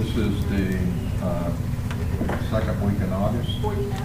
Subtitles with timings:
[0.00, 0.78] This is the
[1.22, 1.52] uh,
[2.48, 4.02] second week in August, 49.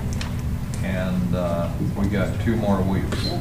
[0.84, 3.40] and uh, we got two more weeks of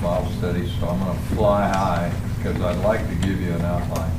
[0.00, 4.10] Bible study, so I'm gonna fly high, because I'd like to give you an outline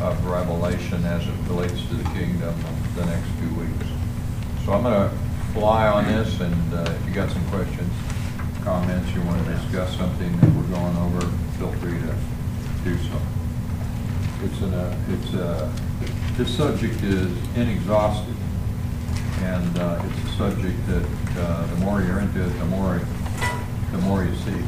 [0.00, 2.54] of Revelation as it relates to the kingdom
[2.96, 3.86] the next two weeks.
[4.64, 5.10] So I'm gonna
[5.52, 7.92] fly on this, and uh, if you got some questions,
[8.64, 11.26] comments, you wanna discuss something that we're going over,
[11.58, 12.14] feel free to
[12.84, 13.20] do so.
[14.44, 15.70] It's an, uh, it's, uh,
[16.36, 18.36] this subject is inexhaustive,
[19.42, 21.06] and uh, it's a subject that,
[21.38, 23.00] uh, the more you're into it, the more,
[23.92, 24.64] the more you see.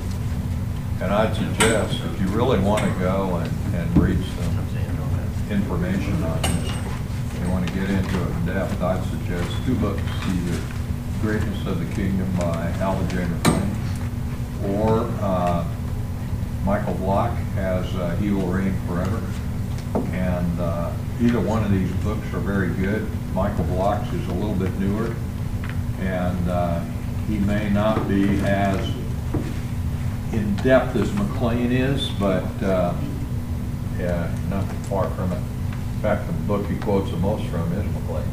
[1.00, 4.54] And I'd suggest, if you really want to go and, and read some
[5.50, 6.72] information on this,
[7.42, 10.60] you want to get into it in depth, I'd suggest two books, either
[11.20, 12.72] Greatness of the Kingdom by
[13.08, 13.24] J.
[13.24, 13.74] McClain,
[14.68, 15.66] or uh,
[16.64, 19.22] Michael Vlach has uh, He Will Reign Forever.
[20.12, 23.06] And uh, either one of these books are very good.
[23.34, 25.14] Michael Vlach's is a little bit newer,
[26.00, 26.84] and uh,
[27.28, 28.78] he may not be as
[30.32, 32.94] in-depth as McClain is, but uh,
[33.98, 35.36] yeah, not far from it.
[35.36, 38.26] In fact, the book he quotes the most from is McClain.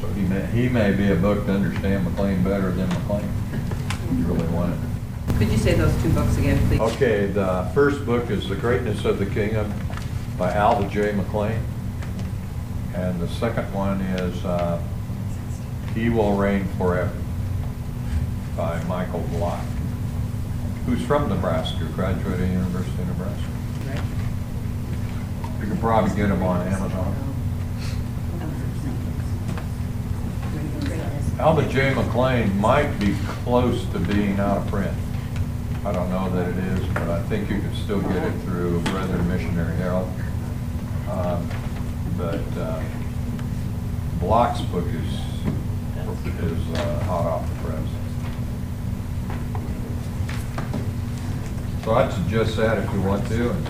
[0.00, 4.18] So he may, he may be a book to understand McClain better than McClain, if
[4.18, 5.38] you really want it.
[5.38, 6.80] Could you say those two books again, please?
[6.80, 9.72] Okay, the first book is The Greatness of the Kingdom
[10.36, 11.12] by Alva J.
[11.12, 11.60] McClain.
[12.94, 14.82] And the second one is uh,
[15.94, 17.16] He Will Reign Forever
[18.56, 19.64] by Michael Vlach,
[20.84, 23.52] who's from Nebraska, graduated University of Nebraska.
[25.60, 27.16] You can probably get them on Amazon.
[31.38, 31.92] Albert J.
[31.92, 34.96] McClain might be close to being out of print.
[35.84, 38.80] I don't know that it is, but I think you can still get it through
[38.82, 40.08] Brethren Missionary Herald.
[41.10, 41.48] Um,
[42.18, 42.82] But uh,
[44.20, 45.12] Vlach's book is,
[46.40, 47.88] is uh, hot off the press.
[51.84, 53.50] So I'd suggest that if you want to.
[53.50, 53.68] and-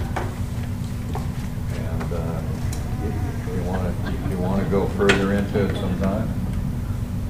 [1.74, 2.42] And uh,
[3.06, 6.28] if you want to, if you want to go further into it sometime,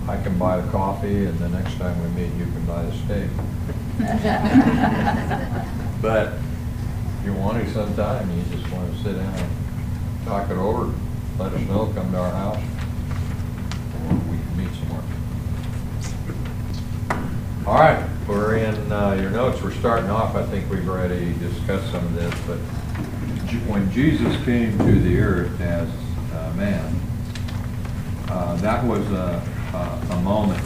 [0.09, 2.93] I can buy the coffee, and the next time we meet, you can buy the
[3.05, 3.31] steak.
[6.03, 6.33] But
[7.21, 9.51] if you want to sometime, you just want to sit down and
[10.25, 10.93] talk it over,
[11.39, 12.63] let us know, come to our house,
[14.09, 15.03] or we can meet somewhere.
[17.67, 21.91] All right, we're in uh, your notes, we're starting off, I think we've already discussed
[21.93, 22.59] some of this, but
[23.69, 25.89] when Jesus came to the earth as
[26.57, 26.95] man,
[28.29, 29.43] uh, that was a,
[29.75, 30.63] a- a moment.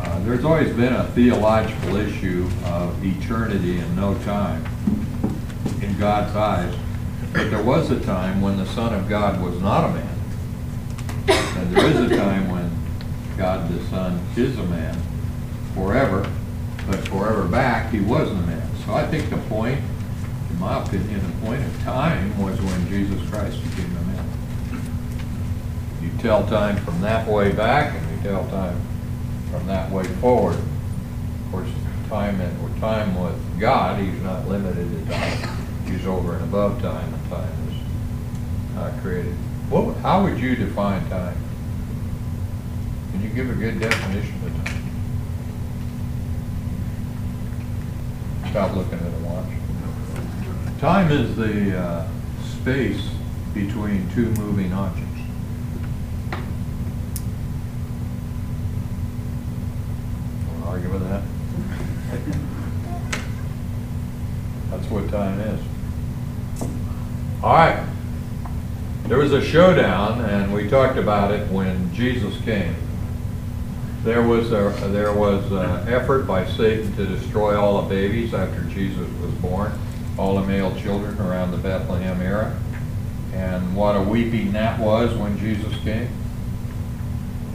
[0.00, 4.64] Uh, There's always been a theological issue of eternity and no time
[5.82, 6.72] in God's eyes,
[7.34, 10.18] but there was a time when the Son of God was not a man.
[11.28, 12.70] And there is a time when
[13.36, 14.96] God the Son is a man
[15.74, 16.30] forever,
[16.86, 18.70] but forever back, he wasn't a man.
[18.86, 19.80] So I think the point,
[20.50, 24.26] in my opinion, the point of time was when Jesus Christ became a man.
[26.02, 28.80] You tell time from that way back, and you tell time
[29.50, 30.54] from that way forward.
[30.54, 31.68] Of course,
[32.08, 35.53] time and, or time with God, he's not limited to time.
[36.02, 39.32] Over and above time, and time is uh, created.
[39.70, 41.36] What, how would you define time?
[43.10, 44.82] Can you give a good definition of time?
[48.50, 49.46] Stop looking at a watch.
[50.78, 52.06] Time is the uh,
[52.42, 53.08] space
[53.54, 55.20] between two moving objects.
[60.66, 61.22] Argue with that?
[64.70, 65.73] That's what time is.
[67.44, 67.86] All right.
[69.02, 72.74] There was a showdown, and we talked about it when Jesus came.
[74.02, 78.62] There was a, there was an effort by Satan to destroy all the babies after
[78.62, 79.78] Jesus was born,
[80.16, 82.58] all the male children around the Bethlehem era.
[83.34, 86.08] And what a weeping that was when Jesus came.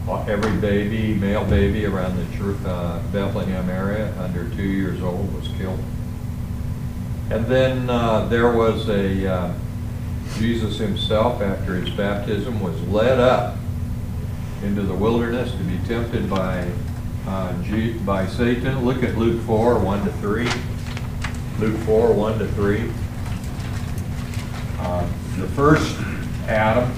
[0.08, 5.80] Every baby, male baby around the uh, Bethlehem area under two years old was killed.
[7.32, 9.54] And then uh, there was a, uh,
[10.38, 13.56] Jesus himself, after his baptism, was led up
[14.64, 16.66] into the wilderness to be tempted by,
[17.28, 18.86] uh, G- by Satan.
[18.86, 20.48] Look at Luke 4, 1 to 3.
[21.60, 22.84] Luke 4, 1 to 3.
[24.80, 25.04] Uh,
[25.40, 25.96] The first
[26.50, 26.90] Adam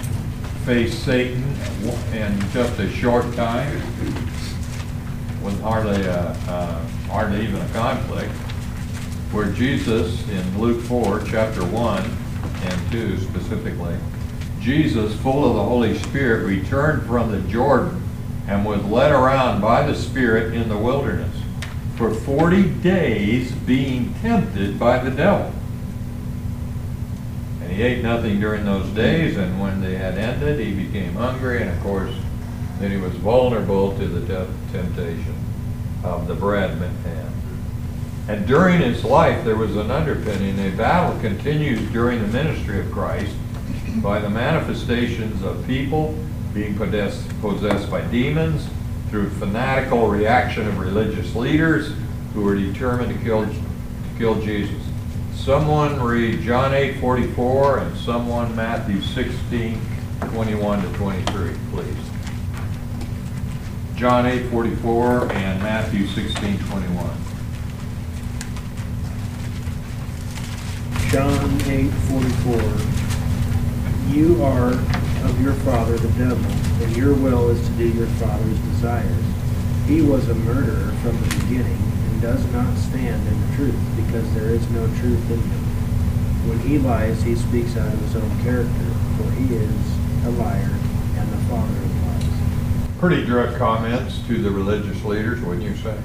[0.65, 1.43] faced Satan
[2.13, 3.79] in just a short time,
[5.43, 6.79] with hardly, a- uh,
[7.11, 8.31] hardly even a conflict,
[9.31, 12.03] where Jesus, in Luke 4, chapter 1
[12.63, 13.95] and 2 specifically,
[14.59, 18.01] Jesus, full of the Holy Spirit, returned from the Jordan
[18.47, 21.35] and was led around by the Spirit in the wilderness
[21.95, 25.51] for 40 days being tempted by the devil.
[27.61, 31.61] And he ate nothing during those days, and when they had ended, he became hungry,
[31.61, 32.13] and of course,
[32.79, 35.35] then he was vulnerable to the temptation
[36.03, 37.30] of the bread man.
[38.27, 40.59] And during his life, there was an underpinning.
[40.59, 43.35] A battle continues during the ministry of Christ
[43.97, 46.17] by the manifestations of people
[46.53, 48.67] being possessed, possessed by demons,
[49.09, 51.93] through fanatical reaction of religious leaders
[52.33, 53.61] who were determined to kill, to
[54.17, 54.81] kill Jesus.
[55.35, 59.81] Someone read John 8 44 and someone Matthew 16
[60.21, 61.95] 21 to 23, please.
[63.95, 67.09] John 8 44 and Matthew 16 21.
[71.11, 72.71] John eight forty-four.
[74.15, 74.71] You are
[75.27, 76.49] of your father the devil,
[76.81, 79.25] and your will is to do your father's desires.
[79.87, 84.33] He was a murderer from the beginning, and does not stand in the truth, because
[84.33, 86.47] there is no truth in him.
[86.47, 88.71] When he lies, he speaks out of his own character,
[89.17, 90.71] for he is a liar
[91.17, 92.99] and the father of lies.
[92.99, 95.97] Pretty direct comments to the religious leaders, wouldn't you say?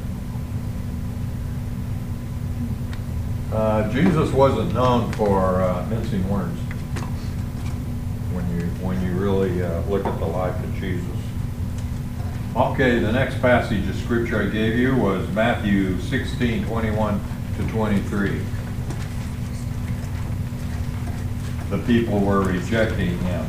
[3.56, 6.58] Uh, Jesus wasn't known for uh, mincing words.
[8.34, 11.08] When you when you really uh, look at the life of Jesus.
[12.54, 17.18] Okay, the next passage of scripture I gave you was Matthew 16, 21
[17.56, 18.40] to 23.
[21.70, 23.48] The people were rejecting him.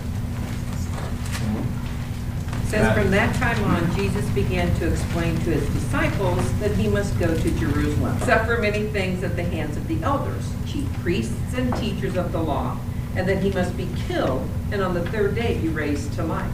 [2.68, 7.18] Says from that time on, Jesus began to explain to his disciples that he must
[7.18, 11.74] go to Jerusalem, suffer many things at the hands of the elders, chief priests, and
[11.78, 12.78] teachers of the law,
[13.16, 16.52] and that he must be killed, and on the third day be raised to life.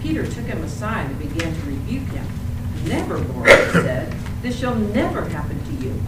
[0.00, 2.26] Peter took him aside and began to rebuke him.
[2.86, 4.14] Never, Lord, he said,
[4.44, 5.98] this shall never happen to you.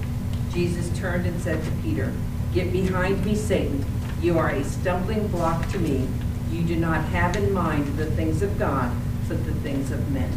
[0.52, 2.12] Jesus turned and said to Peter,
[2.52, 3.82] Get behind me, Satan.
[4.20, 6.06] You are a stumbling block to me.
[6.50, 8.94] You do not have in mind the things of God,
[9.28, 10.30] but the things of men.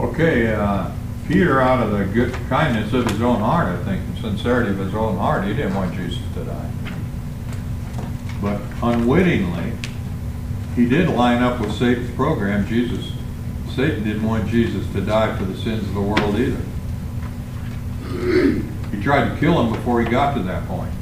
[0.00, 0.90] Okay, uh,
[1.28, 4.94] Peter, out of the good kindness of his own heart, I think, sincerity of his
[4.94, 6.70] own heart, he didn't want Jesus to die.
[8.40, 9.72] But unwittingly,
[10.74, 12.66] he did line up with Satan's program.
[12.66, 13.12] Jesus,
[13.74, 16.62] Satan didn't want Jesus to die for the sins of the world either.
[18.90, 20.92] He tried to kill him before he got to that point.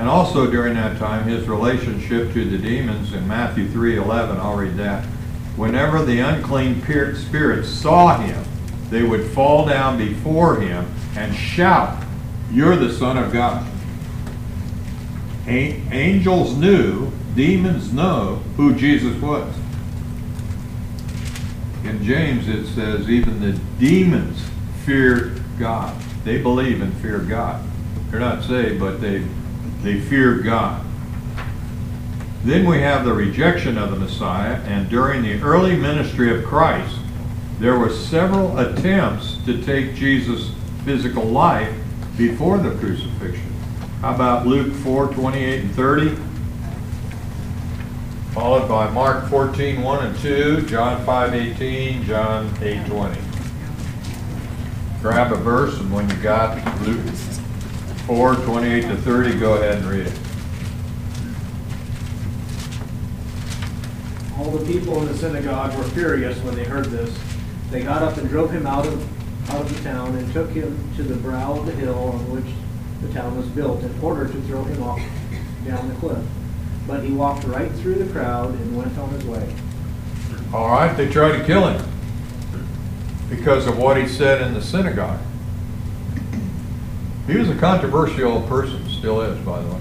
[0.00, 4.78] And also during that time, his relationship to the demons in Matthew 3:11, I'll read
[4.78, 5.04] that.
[5.56, 6.82] Whenever the unclean
[7.14, 8.42] spirits saw him,
[8.88, 11.98] they would fall down before him and shout,
[12.50, 13.66] "You're the Son of God."
[15.46, 19.52] Angels knew, demons know who Jesus was.
[21.84, 24.38] In James it says even the demons
[24.86, 25.92] fear God.
[26.24, 27.60] They believe and fear God.
[28.10, 29.24] They're not saved, but they
[29.82, 30.84] they fear God.
[32.44, 36.96] Then we have the rejection of the Messiah, and during the early ministry of Christ,
[37.58, 40.50] there were several attempts to take Jesus'
[40.84, 41.74] physical life
[42.16, 43.52] before the crucifixion.
[44.00, 46.16] How about Luke 4, 28 and 30?
[48.32, 53.20] Followed by Mark 14, 1 and 2, John 5, 18, John 8, 20.
[55.02, 57.04] Grab a verse, and when you got Luke
[58.10, 60.18] 4, 28 to 30, go ahead and read it.
[64.36, 67.16] All the people in the synagogue were furious when they heard this.
[67.70, 70.76] They got up and drove him out of, out of the town and took him
[70.96, 72.52] to the brow of the hill on which
[73.00, 75.00] the town was built in order to throw him off
[75.64, 76.24] down the cliff.
[76.88, 79.54] But he walked right through the crowd and went on his way.
[80.52, 81.88] All right, they tried to kill him
[83.28, 85.20] because of what he said in the synagogue.
[87.30, 89.80] He was a controversial person, still is, by the way.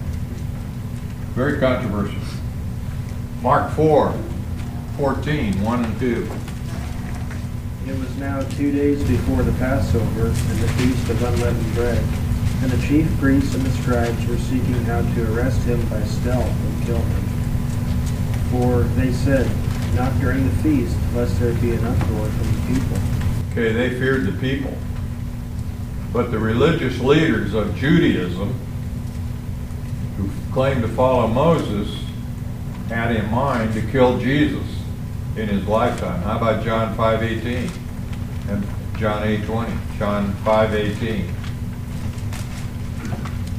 [1.34, 2.22] Very controversial.
[3.42, 4.14] Mark 4,
[4.98, 6.30] 14, 1 and 2.
[7.88, 12.04] It was now two days before the Passover and the feast of unleavened bread.
[12.62, 16.46] And the chief priests and the scribes were seeking how to arrest him by stealth
[16.46, 17.24] and kill him.
[18.52, 19.50] For they said,
[19.96, 22.98] Not during the feast, lest there be an uproar from the people.
[23.54, 24.78] Okay, they feared the people.
[26.12, 28.54] But the religious leaders of Judaism,
[30.18, 32.04] who claimed to follow Moses,
[32.90, 34.66] had in mind to kill Jesus
[35.36, 36.22] in his lifetime.
[36.24, 37.70] How about John 5:18
[38.50, 38.66] and
[38.98, 39.72] John 8:20?
[40.00, 41.26] John 5:18.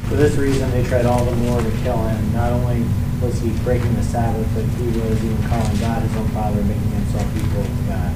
[0.08, 2.84] For this reason, they tried all the more to kill him, not only
[3.22, 6.90] was he breaking the Sabbath, but he was even calling God his own father, making
[6.90, 8.12] himself equal to God.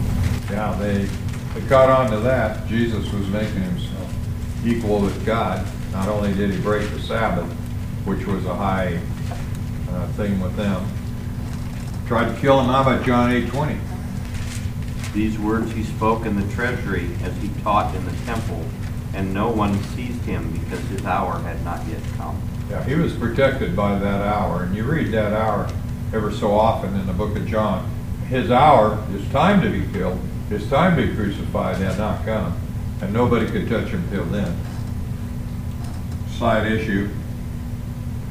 [0.51, 1.05] Yeah, they,
[1.55, 2.67] they caught on to that.
[2.67, 3.84] Jesus was making himself
[4.65, 5.67] equal with God.
[5.93, 7.51] Not only did he break the Sabbath,
[8.05, 9.01] which was a high
[9.91, 10.87] uh, thing with them,
[12.07, 12.67] tried to kill him.
[12.67, 13.79] How about John eight twenty?
[15.13, 18.65] These words he spoke in the treasury as he taught in the temple,
[19.15, 22.41] and no one seized him because his hour had not yet come.
[22.69, 25.71] Yeah, he was protected by that hour, and you read that hour
[26.13, 27.89] ever so often in the book of John.
[28.29, 30.19] His hour, his time to be killed,
[30.49, 32.57] his time to be crucified had not come,
[33.01, 34.57] and nobody could touch him till then.
[36.39, 37.11] Side issue,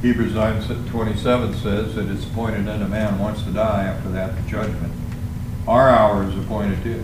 [0.01, 4.49] Hebrews nine twenty-seven says that it's appointed unto man once to die, after that the
[4.49, 4.93] judgment.
[5.67, 7.03] Our hour is appointed too,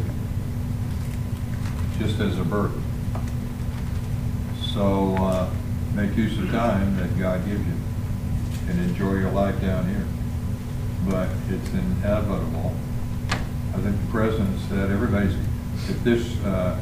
[1.97, 2.73] just as a birth.
[4.73, 5.49] So, uh,
[5.93, 7.73] make use of time that God gives you
[8.67, 10.05] and enjoy your life down here.
[11.07, 12.73] But it's inevitable.
[13.73, 15.35] I think the president said everybody's,
[15.87, 16.77] if this, uh,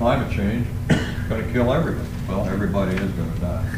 [0.00, 2.08] climate change is gonna kill everybody.
[2.26, 3.70] Well, everybody is gonna die.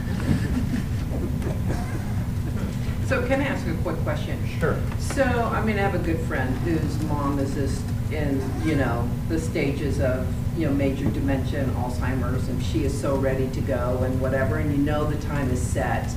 [3.08, 4.38] So can I ask you a quick question?
[4.60, 4.78] Sure.
[5.00, 9.08] So, I mean, I have a good friend whose mom is just in, you know,
[9.28, 10.24] the stages of,
[10.56, 14.58] you know, major dementia and Alzheimer's, and she is so ready to go and whatever,
[14.58, 16.08] and you know the time is set.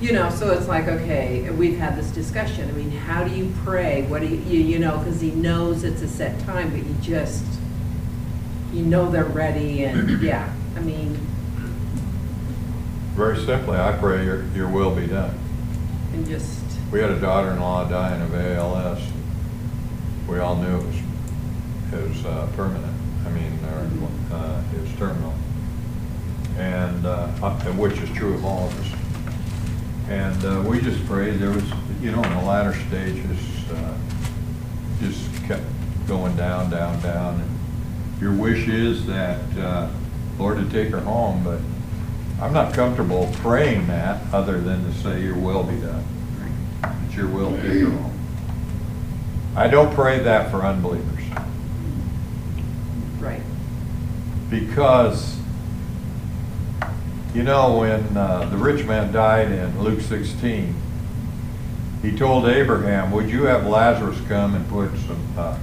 [0.00, 3.54] You know, so it's like, okay, we've had this discussion, I mean, how do you
[3.62, 4.02] pray?
[4.08, 6.96] What do you, you, you know, because he knows it's a set time, but you
[7.00, 7.44] just,
[8.72, 11.14] you know they're ready, and, yeah, I mean,
[13.14, 15.38] Very simply, I pray your, your will be done.
[16.12, 16.60] and just,
[16.92, 19.00] We had a daughter-in-law dying of ALS.
[20.28, 20.96] We all knew it was,
[21.92, 22.94] it was uh, permanent,
[23.26, 25.34] I mean, or, uh, it was terminal.
[26.56, 29.00] And, uh, uh, which is true of all of us.
[30.08, 31.64] And uh, we just prayed, there was,
[32.00, 33.96] you know, in the latter stages, uh,
[35.00, 35.62] just kept
[36.06, 37.40] going down, down, down.
[37.40, 37.59] And
[38.20, 39.88] Your wish is that, uh,
[40.38, 41.58] Lord, to take her home, but
[42.42, 46.04] I'm not comfortable praying that, other than to say, your will be done.
[47.06, 48.18] It's your will take her home.
[49.56, 51.24] I don't pray that for unbelievers,
[53.18, 53.42] right.
[54.48, 55.38] because,
[57.34, 60.74] you know, when uh, the rich man died in Luke 16,
[62.02, 65.58] he told Abraham, would you have Lazarus come and put some uh,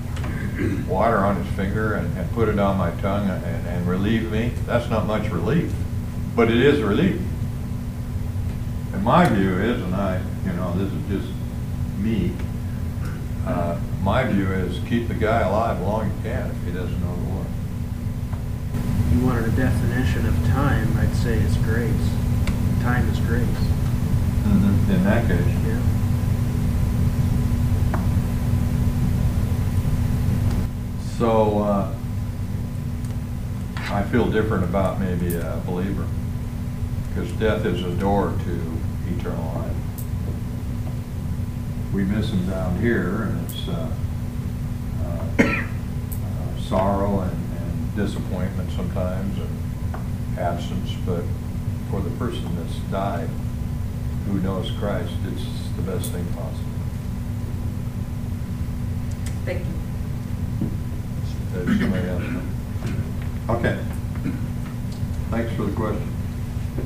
[0.87, 4.51] water on his finger and, and put it on my tongue and, and relieve me?
[4.65, 5.71] That's not much relief,
[6.35, 7.21] but it is relief.
[8.93, 11.33] And my view is, and I, you know, this is just
[11.97, 12.33] me,
[13.45, 17.01] uh, my view is keep the guy alive long as you can if he doesn't
[17.01, 17.47] know the Lord.
[18.73, 21.91] If you wanted a definition of time, I'd say it's grace.
[22.81, 23.47] Time is grace.
[24.89, 25.45] In that case.
[25.67, 25.81] Yeah.
[31.17, 31.95] So, uh,
[33.89, 36.05] I feel different about maybe a believer,
[37.09, 39.75] because death is a door to eternal life.
[41.91, 43.89] We miss them down here, and it's uh,
[45.03, 51.23] uh, uh, sorrow and and disappointment sometimes, and absence, but
[51.89, 53.29] for the person that's died,
[54.27, 55.45] who knows Christ, it's
[55.77, 56.63] the best thing possible.
[59.45, 59.76] Thank you.
[61.65, 62.39] Somebody?
[63.49, 63.79] Okay.
[65.31, 66.13] Thanks for the question.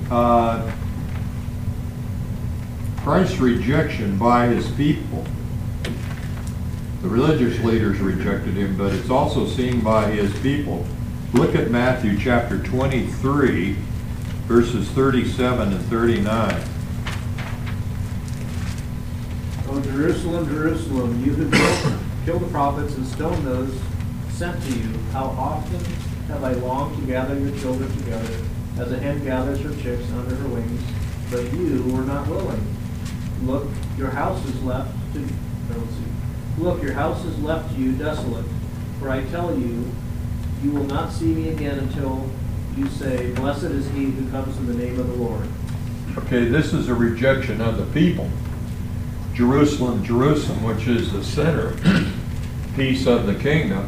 [0.09, 0.71] Uh,
[2.97, 5.25] Christ's rejection by his people.
[7.01, 10.85] The religious leaders rejected him, but it's also seen by his people.
[11.33, 13.73] Look at Matthew chapter 23,
[14.47, 16.63] verses 37 and 39.
[19.67, 23.73] Oh, Jerusalem, Jerusalem, you who kill- kill the prophets and stone those
[24.41, 25.79] sent to you, how often
[26.25, 28.43] have I longed to gather your children together,
[28.79, 30.81] as a hen gathers her chicks under her wings,
[31.29, 32.75] but you were not willing.
[33.43, 33.67] Look,
[33.99, 36.57] your house is left to, uh, let's see.
[36.57, 38.45] Look, your house is left to you desolate,
[38.99, 39.87] for I tell you,
[40.63, 42.27] you will not see me again until
[42.75, 45.47] you say, Blessed is he who comes in the name of the Lord.
[46.17, 48.27] Okay, this is a rejection of the people.
[49.35, 51.75] Jerusalem, Jerusalem, which is the center
[52.75, 53.87] piece of the kingdom,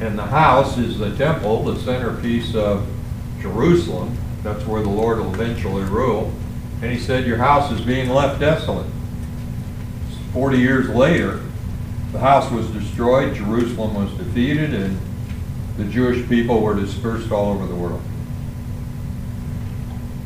[0.00, 2.86] and the house is the temple, the centerpiece of
[3.40, 4.16] Jerusalem.
[4.42, 6.32] That's where the Lord will eventually rule.
[6.80, 8.86] And he said, Your house is being left desolate.
[10.32, 11.40] Forty years later,
[12.12, 14.98] the house was destroyed, Jerusalem was defeated, and
[15.76, 18.02] the Jewish people were dispersed all over the world.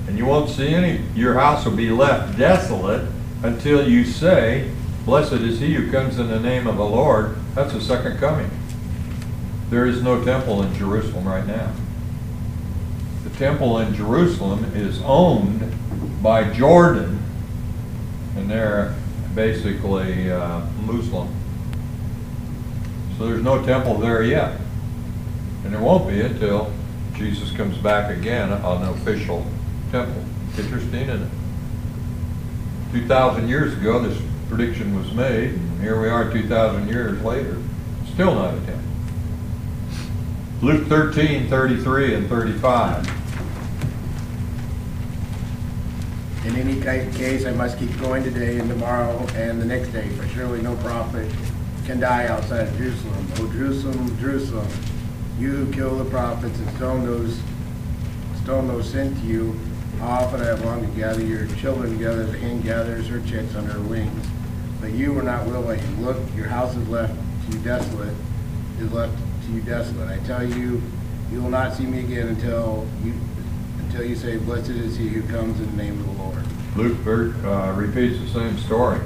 [0.06, 3.08] And you won't see any, your house will be left desolate
[3.42, 4.70] until you say,
[5.06, 7.36] Blessed is he who comes in the name of the Lord.
[7.54, 8.50] That's the second coming.
[9.72, 11.72] There is no temple in Jerusalem right now.
[13.24, 15.62] The temple in Jerusalem is owned
[16.22, 17.24] by Jordan,
[18.36, 18.94] and they're
[19.34, 21.34] basically uh, Muslim.
[23.16, 24.60] So there's no temple there yet.
[25.64, 26.70] And there won't be until
[27.14, 29.46] Jesus comes back again on an official
[29.90, 30.22] temple.
[30.58, 31.30] Interesting, isn't it?
[32.92, 37.56] 2,000 years ago, this prediction was made, and here we are 2,000 years later,
[38.12, 38.91] still not a temple.
[40.62, 43.04] Luke 13, 33 and 35.
[46.46, 50.24] In any case, I must keep going today and tomorrow and the next day, for
[50.28, 51.28] surely no prophet
[51.84, 53.26] can die outside of Jerusalem.
[53.38, 54.68] O Jerusalem, Jerusalem,
[55.36, 57.40] you who kill the prophets and stone those,
[58.44, 59.58] stone those sent to you,
[59.98, 63.20] how often I have longed to gather your children together as a hen gathers her
[63.22, 64.28] chicks under her wings.
[64.80, 65.80] But you were not willing.
[66.04, 67.14] Look, your house is left
[67.46, 68.14] to you desolate,
[68.78, 69.18] is left
[69.52, 70.08] you desolate.
[70.08, 70.82] I tell you,
[71.30, 73.14] you will not see me again until you,
[73.78, 76.44] until you say, blessed is he who comes in the name of the Lord.
[76.76, 79.00] Luke ver- uh, repeats the same story.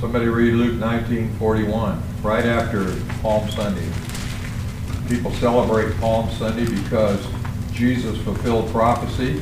[0.00, 3.88] Somebody read Luke 19:41, right after Palm Sunday.
[5.08, 7.26] People celebrate Palm Sunday because
[7.72, 9.40] Jesus fulfilled prophecy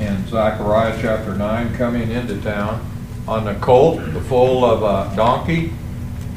[0.00, 2.84] in Zechariah chapter 9, coming into town
[3.28, 5.72] on the colt, the foal of a donkey.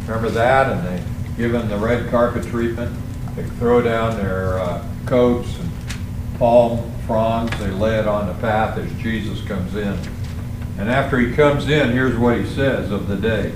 [0.06, 0.72] Remember that?
[0.72, 2.96] And they give him the red carpet treatment.
[3.36, 5.72] They throw down their uh, coats and
[6.38, 7.58] palm fronds.
[7.60, 9.98] They lay it on the path as Jesus comes in.
[10.78, 13.54] And after he comes in, here's what he says of the day.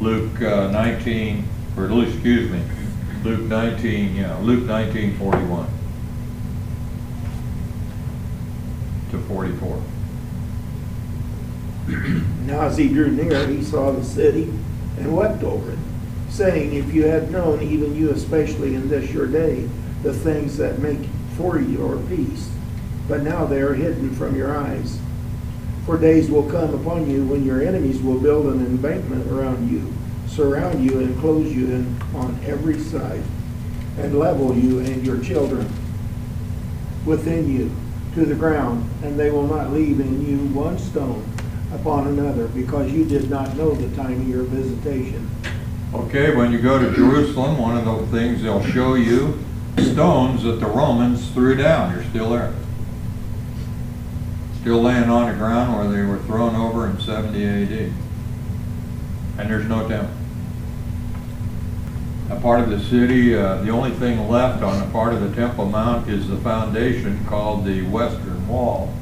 [0.00, 1.44] Luke uh, 19,
[1.76, 2.62] or Luke, excuse me,
[3.24, 5.66] Luke 19, yeah, Luke 19, 41
[9.10, 9.82] to 44.
[12.46, 14.44] Now as he drew near, he saw the city
[14.98, 15.78] and wept over it,
[16.36, 19.68] saying, If you had known, even you especially in this your day,
[20.02, 22.50] the things that make for your peace,
[23.08, 25.00] but now they are hidden from your eyes.
[25.86, 29.92] For days will come upon you when your enemies will build an embankment around you,
[30.26, 33.22] surround you and close you in on every side,
[33.98, 35.66] and level you and your children
[37.06, 37.70] within you
[38.14, 41.24] to the ground, and they will not leave in you one stone
[41.72, 45.30] upon another, because you did not know the time of your visitation.
[45.96, 49.42] Okay, when you go to Jerusalem, one of the things they'll show you,
[49.78, 52.52] stones that the Romans threw down, you're still there.
[54.60, 57.92] Still laying on the ground where they were thrown over in 70 AD.
[59.38, 60.14] And there's no temple.
[62.28, 65.34] A part of the city, uh, the only thing left on a part of the
[65.34, 68.92] Temple Mount is the foundation called the Western Wall,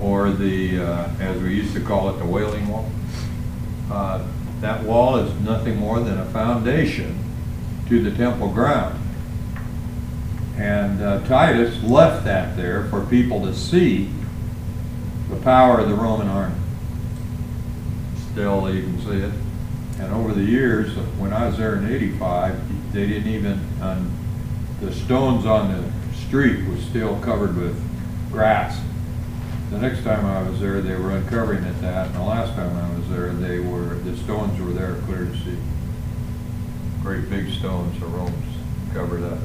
[0.00, 2.88] or the, uh, as we used to call it, the Wailing Wall.
[3.90, 4.24] Uh,
[4.62, 7.18] That wall is nothing more than a foundation
[7.88, 8.96] to the temple ground.
[10.56, 14.08] And uh, Titus left that there for people to see
[15.28, 16.54] the power of the Roman army.
[18.30, 19.32] Still, you can see it.
[19.98, 24.10] And over the years, when I was there in eighty-five, they didn't even, on,
[24.80, 27.76] the stones on the street was still covered with
[28.30, 28.80] grass.
[29.72, 32.76] The next time I was there, they were uncovering it that, and the last time
[32.76, 35.56] I was there, they were, the stones were there clear to see.
[37.02, 38.54] Great big stones, the Romans
[38.92, 39.38] covered up.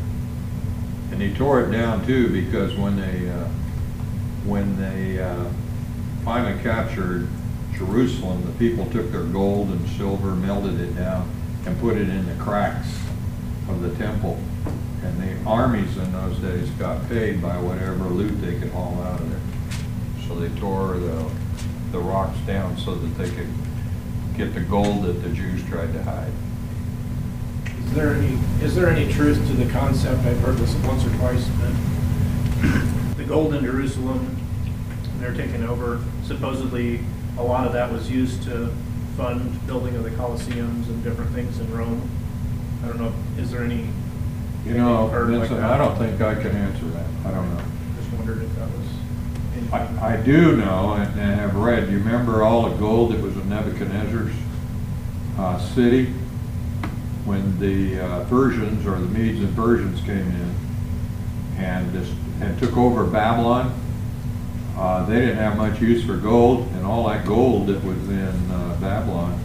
[1.12, 3.46] And he tore it down too, because when they, uh,
[4.44, 5.46] when they uh,
[6.26, 7.30] finally captured
[7.74, 11.32] Jerusalem, the people took their gold and silver, melted it down,
[11.66, 13.00] and put it in the cracks
[13.70, 14.38] of the temple.
[15.04, 19.22] And the armies in those days got paid by whatever loot they could haul out
[19.22, 19.57] of there.
[20.28, 21.32] So they tore the,
[21.92, 23.50] the rocks down so that they could
[24.36, 26.32] get the gold that the Jews tried to hide.
[27.86, 31.10] Is there any, is there any truth to the concept, I've heard this once or
[31.18, 34.38] twice, that the gold in Jerusalem,
[35.20, 37.00] they're taking over, supposedly
[37.38, 38.72] a lot of that was used to
[39.16, 42.08] fund building of the Colosseums and different things in Rome?
[42.84, 43.90] I don't know, is there any,
[44.66, 45.64] You know, Anything like Vincent.
[45.64, 47.08] I don't think I can answer that.
[47.26, 47.64] I don't know.
[47.98, 49.07] just wondered if that was anything?
[49.72, 54.34] I, do know and have read, you remember all the gold that was in Nebuchadnezzar's
[55.38, 56.14] uh, city?
[57.26, 60.56] When the uh, Persians, or the Medes and Persians came in
[61.58, 63.78] and this, and took over Babylon,
[64.78, 68.52] uh, they didn't have much use for gold, and all that gold that was in
[68.52, 69.38] uh, Babylon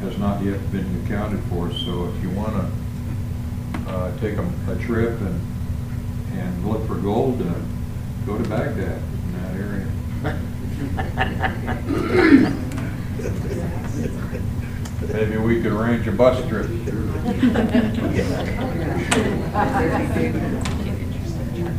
[0.00, 1.72] has not yet been accounted for.
[1.72, 5.40] So if you want to uh, take a, a trip and,
[6.32, 7.54] and look for gold, uh,
[8.26, 9.00] go to Baghdad
[9.58, 9.86] area.
[15.12, 16.66] Maybe we could arrange a bus trip.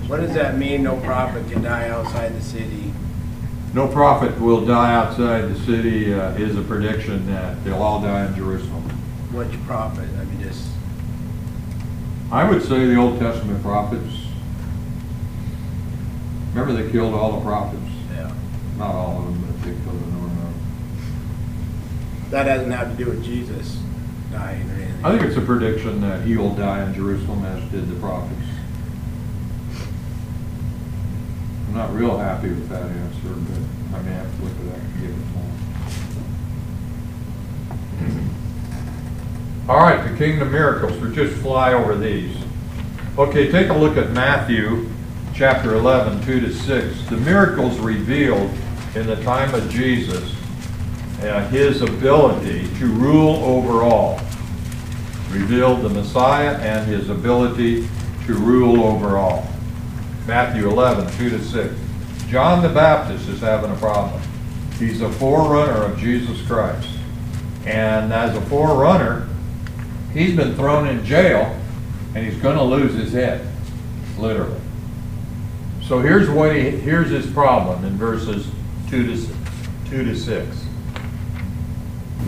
[0.08, 2.92] What does that mean, no prophet can die outside the city?
[3.74, 8.26] No prophet will die outside the city uh, is a prediction that they'll all die
[8.26, 8.82] in Jerusalem.
[9.32, 10.10] Which prophet?
[10.20, 10.68] I mean, just,
[12.32, 14.19] I would say the Old Testament prophets.
[16.60, 17.82] Remember they killed all the prophets?
[18.14, 18.34] yeah.
[18.78, 20.54] Not all of them, but they killed a number of them.
[22.32, 23.78] That doesn't have to do with Jesus
[24.30, 25.06] dying or anything.
[25.06, 28.36] I think it's a prediction that he will die in Jerusalem as did the prophets.
[31.68, 34.80] I'm not real happy with that answer, but I may have to look at that
[34.80, 35.14] and give it
[38.00, 38.30] to him.
[39.70, 42.36] All right, the kingdom miracles, we just fly over these.
[43.18, 44.90] Okay, take a look at Matthew
[45.40, 47.02] chapter 11, 2 to 6.
[47.04, 48.52] The miracles revealed
[48.94, 50.36] in the time of Jesus,
[51.22, 54.20] uh, his ability to rule over all
[55.30, 57.88] revealed the Messiah and his ability
[58.26, 59.48] to rule over all.
[60.28, 61.76] Matthew 11, 2 to 6.
[62.28, 64.22] John the Baptist is having a problem.
[64.78, 66.90] He's a forerunner of Jesus Christ.
[67.66, 69.30] And as a forerunner,
[70.12, 71.58] he's been thrown in jail
[72.14, 73.48] and he's going to lose his head,
[74.18, 74.60] literally.
[75.90, 78.48] So here's what he, here's his problem in verses
[78.92, 79.28] 2 to,
[79.90, 80.66] 2 to 6.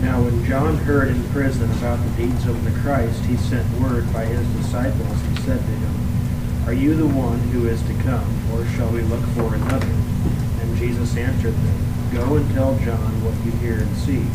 [0.00, 4.12] Now when John heard in prison about the deeds of the Christ, he sent word
[4.12, 8.26] by his disciples and said to him, Are you the one who is to come,
[8.50, 9.86] or shall we look for another?
[9.86, 14.26] And Jesus answered them, Go and tell John what you hear and see.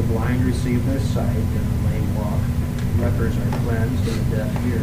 [0.00, 2.40] The blind receive their sight, and the lame walk.
[2.96, 4.80] Lepers are cleansed, and the deaf hear.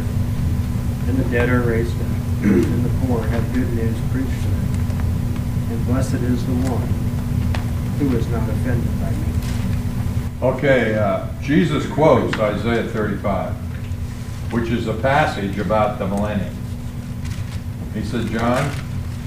[1.10, 5.70] And the dead are raised up, and the poor have good news preached to them.
[5.70, 6.88] And blessed is the one
[7.98, 10.56] who is not offended by me.
[10.56, 13.52] Okay, uh, Jesus quotes Isaiah 35,
[14.52, 16.54] which is a passage about the millennium.
[17.94, 18.68] He says, John,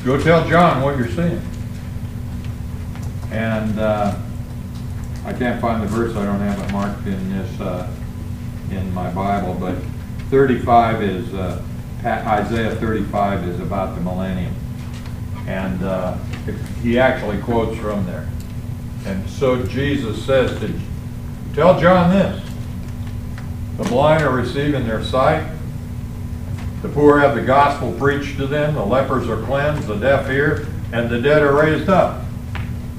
[0.04, 1.42] go tell John what you're seeing.
[3.32, 4.16] And uh,
[5.26, 7.90] I can't find the verse, I don't have it marked in this, uh,
[8.72, 9.78] in my Bible, but
[10.30, 11.64] 35 is, uh,
[12.06, 14.54] Isaiah 35 is about the millennium.
[15.48, 16.18] And uh,
[16.82, 18.28] he actually quotes from there.
[19.06, 20.80] And so Jesus says to,
[21.54, 22.44] tell John this.
[23.78, 25.52] The blind are receiving their sight.
[26.82, 28.76] The poor have the gospel preached to them.
[28.76, 32.24] The lepers are cleansed, the deaf hear, and the dead are raised up.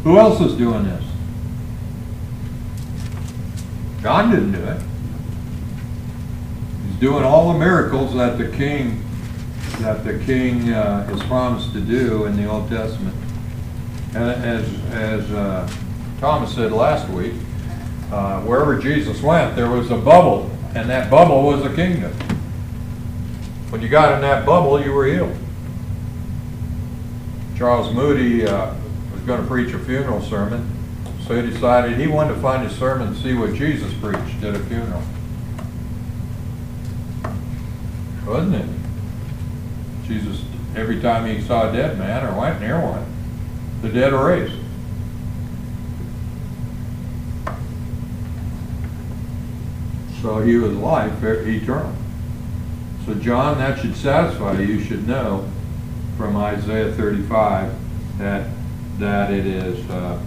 [0.03, 1.05] Who else is doing this?
[4.03, 4.83] John didn't do it.
[6.99, 9.05] Doing all the miracles that the king,
[9.81, 13.15] that the king uh, is promised to do in the Old Testament.
[14.15, 15.71] As, as uh,
[16.21, 17.35] Thomas said last week,
[18.11, 22.13] uh, wherever Jesus went, there was a bubble, and that bubble was a kingdom.
[23.69, 25.37] When you got in that bubble, you were healed.
[27.59, 28.75] Charles Moody uh,
[29.13, 30.73] was going to preach a funeral sermon,
[31.27, 34.55] so he decided he wanted to find a sermon and see what Jesus preached at
[34.55, 35.03] a funeral.
[38.27, 38.69] Wasn't it?
[40.07, 40.43] Jesus,
[40.75, 43.07] every time he saw a dead man or went near one,
[43.83, 44.59] the dead are raised.
[50.23, 51.95] So he was life eternal.
[53.05, 54.67] So John, that should satisfy you.
[54.67, 55.49] You should know
[56.17, 57.73] from Isaiah 35
[58.19, 58.51] that
[58.99, 60.21] that it is uh,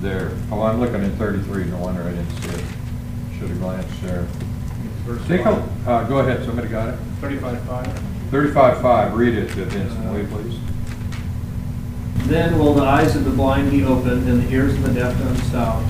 [0.00, 0.30] there.
[0.50, 1.64] Oh, I'm looking at 33.
[1.64, 2.64] No wonder I didn't see it.
[3.38, 4.28] Should have glanced there.
[5.26, 5.50] Take a,
[5.86, 6.44] uh, go ahead.
[6.44, 6.98] Somebody got it.
[7.20, 7.86] Thirty-five five.
[8.32, 9.14] 35.5.
[9.14, 10.58] Read it, Vince, will you please?
[12.28, 15.20] Then will the eyes of the blind be opened, and the ears of the deaf
[15.20, 15.86] unstopped.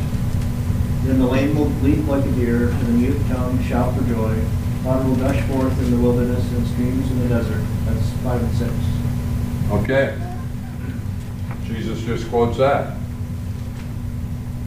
[1.04, 4.42] Then the lame will leap like a deer, and the mute tongue shout for joy.
[4.82, 7.62] Water will gush forth in the wilderness and streams in the desert.
[7.84, 8.72] That's five and six.
[9.70, 10.18] Okay.
[11.64, 12.96] Jesus just quotes that.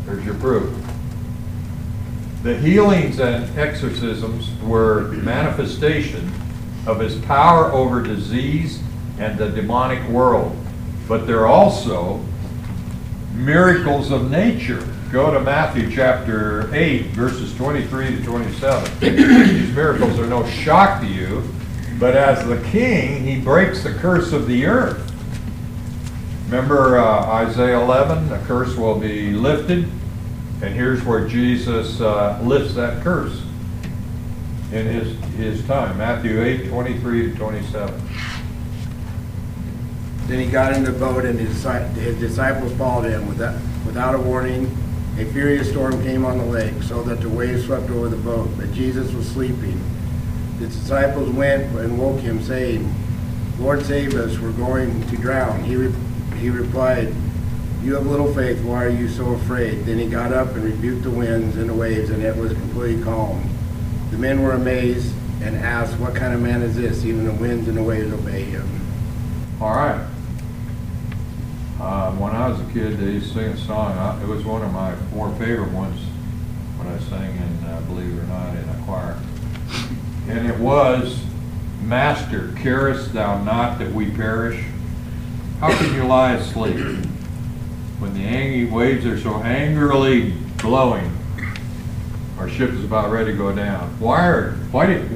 [0.06, 0.85] There's your proof.
[2.46, 6.32] The healings and exorcisms were manifestation
[6.86, 8.84] of his power over disease
[9.18, 10.56] and the demonic world.
[11.08, 12.24] But they're also
[13.34, 14.88] miracles of nature.
[15.12, 19.00] Go to Matthew chapter 8, verses 23 to 27.
[19.00, 21.50] These miracles are no shock to you,
[21.98, 25.12] but as the king, he breaks the curse of the earth.
[26.46, 29.90] Remember uh, Isaiah 11, the curse will be lifted,
[30.66, 33.40] and here's where Jesus uh, lifts that curse
[34.72, 36.00] in his, his time.
[36.00, 38.02] Matthew 8, 23 to 27.
[40.26, 43.54] Then he got in the boat and his, his disciples followed him without,
[43.86, 44.76] without a warning.
[45.20, 48.50] A furious storm came on the lake, so that the waves swept over the boat,
[48.58, 49.80] but Jesus was sleeping.
[50.58, 52.92] The disciples went and woke him, saying,
[53.60, 55.64] Lord, save us, we're going to drown.
[55.64, 55.94] He, re-
[56.40, 57.14] he replied,
[57.86, 59.86] You have little faith, why are you so afraid?
[59.86, 63.04] Then he got up and rebuked the winds and the waves, and it was completely
[63.04, 63.48] calm.
[64.10, 67.06] The men were amazed and asked, What kind of man is this?
[67.06, 68.68] Even the winds and the waves obey him.
[69.62, 70.04] All right.
[71.80, 73.92] Uh, when I was a kid, they used to sing a song.
[73.96, 76.00] I- It was one of my more favorite ones
[76.80, 79.16] when I sang in, uh, believe it or not, in a choir.
[80.28, 81.20] And it was,
[81.84, 84.60] Master, carest thou not that we perish?
[85.60, 87.06] How can you lie asleep
[88.06, 91.12] when the angry waves are so angrily blowing?
[92.38, 94.00] Our ship is about ready to go down.
[94.00, 95.10] Why are, why did,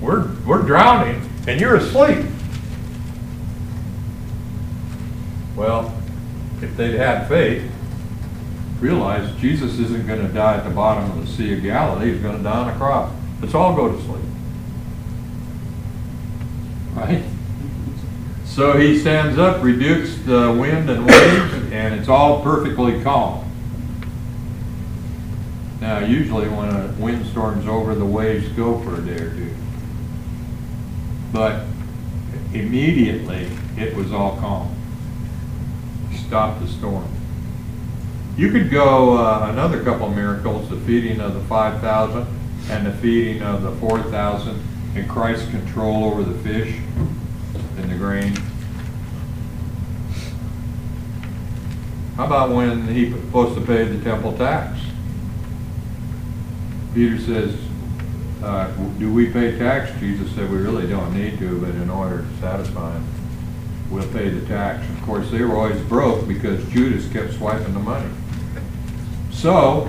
[0.00, 2.26] we're, we're drowning and you're asleep.
[5.54, 5.96] Well,
[6.60, 7.70] if they'd had faith,
[8.80, 12.20] realized Jesus isn't going to die at the bottom of the Sea of Galilee, he's
[12.20, 13.12] going to die on a cross.
[13.40, 14.24] Let's all go to sleep.
[16.94, 17.22] Right?
[18.58, 23.48] So he stands up, rebukes the wind and waves, and it's all perfectly calm.
[25.80, 29.54] Now, usually when a windstorm's over, the waves go for a day or two.
[31.32, 31.66] But
[32.52, 34.74] immediately, it was all calm.
[36.26, 37.08] Stopped the storm.
[38.36, 42.26] You could go uh, another couple miracles, the feeding of the 5,000
[42.70, 44.60] and the feeding of the 4,000,
[44.96, 46.74] and Christ's control over the fish
[47.76, 48.34] and the grain.
[52.18, 54.76] How about when he was supposed to pay the temple tax?
[56.92, 57.56] Peter says,
[58.42, 59.96] uh, do we pay tax?
[60.00, 63.06] Jesus said, we really don't need to, but in order to satisfy him,
[63.88, 64.84] we'll pay the tax.
[64.90, 68.10] Of course, they were always broke because Judas kept swiping the money.
[69.30, 69.88] So,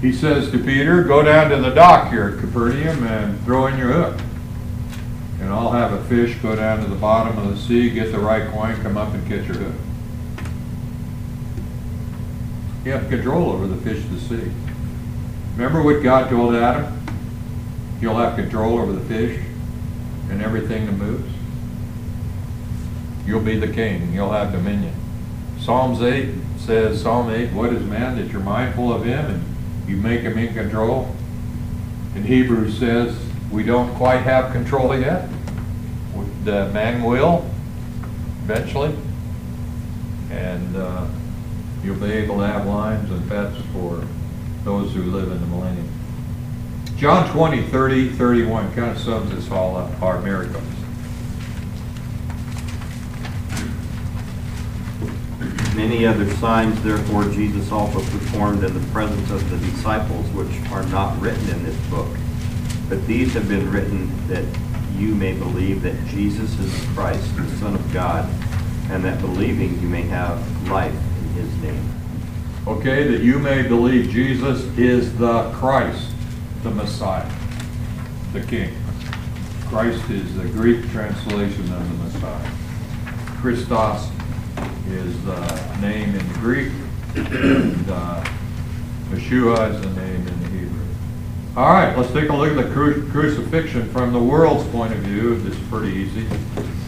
[0.00, 3.76] he says to Peter, go down to the dock here at Capernaum and throw in
[3.76, 4.18] your hook.
[5.42, 8.18] And I'll have a fish go down to the bottom of the sea, get the
[8.18, 9.74] right coin, come up and catch your hook.
[12.88, 14.50] Have control over the fish of the sea.
[15.56, 16.98] Remember what God told Adam?
[18.00, 19.44] You'll have control over the fish
[20.30, 21.30] and everything that moves.
[23.26, 24.14] You'll be the king.
[24.14, 24.94] You'll have dominion.
[25.60, 29.98] Psalms 8 says, Psalm 8, what is man that you're mindful of him and you
[29.98, 31.14] make him in control?
[32.14, 33.18] And Hebrews says,
[33.52, 35.28] we don't quite have control yet.
[36.44, 37.44] The man will
[38.44, 38.96] eventually.
[40.30, 41.06] And uh,
[41.88, 44.04] you'll be able to have lions and pets for
[44.62, 45.88] those who live in the millennium.
[46.98, 50.62] John 20, 30, 31 kind of sums this all up, our miracles.
[55.74, 60.84] Many other signs therefore Jesus also performed in the presence of the disciples, which are
[60.88, 62.14] not written in this book.
[62.90, 64.44] But these have been written that
[64.94, 68.28] you may believe that Jesus is Christ, the Son of God,
[68.90, 70.94] and that believing you may have life
[71.38, 71.92] his name.
[72.66, 76.12] Okay, that you may believe Jesus is the Christ,
[76.62, 77.30] the Messiah,
[78.32, 78.74] the King.
[79.66, 82.50] Christ is the Greek translation of the Messiah.
[83.40, 84.10] Christos
[84.88, 86.72] is the name in Greek,
[87.14, 88.24] and uh,
[89.10, 90.86] Yeshua is the name in Hebrew.
[91.56, 94.98] All right, let's take a look at the cru- crucifixion from the world's point of
[95.00, 95.38] view.
[95.38, 96.26] This is pretty easy.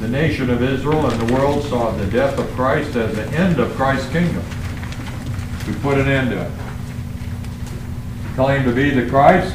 [0.00, 3.60] The nation of Israel and the world saw the death of Christ as the end
[3.60, 4.42] of Christ's kingdom.
[5.66, 6.52] We put an end to it.
[8.34, 9.54] Claimed to be the Christ,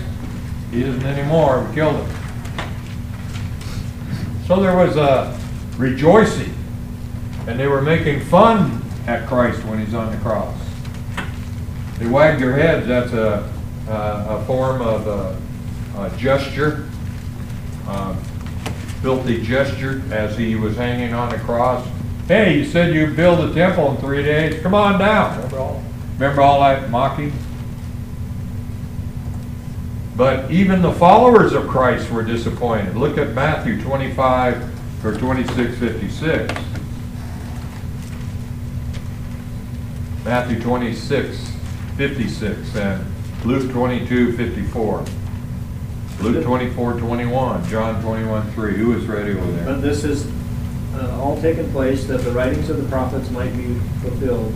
[0.70, 1.66] he isn't anymore.
[1.68, 2.16] We killed him.
[4.46, 5.36] So there was a
[5.78, 6.56] rejoicing,
[7.48, 10.56] and they were making fun at Christ when he's on the cross.
[11.98, 12.86] They wagged their heads.
[12.88, 13.52] That's a,
[13.88, 13.94] a,
[14.30, 15.36] a form of a,
[15.98, 16.88] a gesture,
[17.88, 18.16] uh,
[19.02, 21.88] filthy gesture, as he was hanging on the cross.
[22.28, 24.62] Hey, you said you'd build a temple in three days.
[24.62, 25.36] Come on down.
[25.36, 25.84] Remember all,
[26.16, 27.32] remember all that mocking?
[30.16, 32.96] But even the followers of Christ were disappointed.
[32.96, 36.54] Look at Matthew 25 or 26, 56.
[40.24, 41.52] Matthew 26,
[41.98, 43.06] 56, and
[43.46, 45.06] Luke 22, 54.
[46.20, 48.74] Luke 24, 21, John 21, 3.
[48.76, 49.66] Who is ready over there?
[49.66, 50.32] But this is
[50.96, 54.54] uh, all taken place that the writings of the prophets might be fulfilled.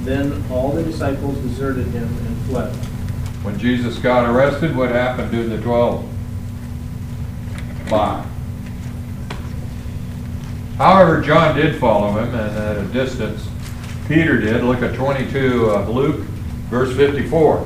[0.00, 2.74] Then all the disciples deserted him and fled.
[3.44, 6.08] When Jesus got arrested, what happened to the 12?
[7.90, 8.26] Bye.
[10.78, 13.48] However, John did follow him, and at a distance,
[14.08, 14.64] Peter did.
[14.64, 16.26] Look at 22 of Luke,
[16.72, 17.58] Verse 54.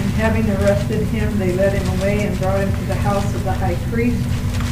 [0.00, 3.44] And having arrested him, they led him away and brought him to the house of
[3.44, 4.20] the high priest,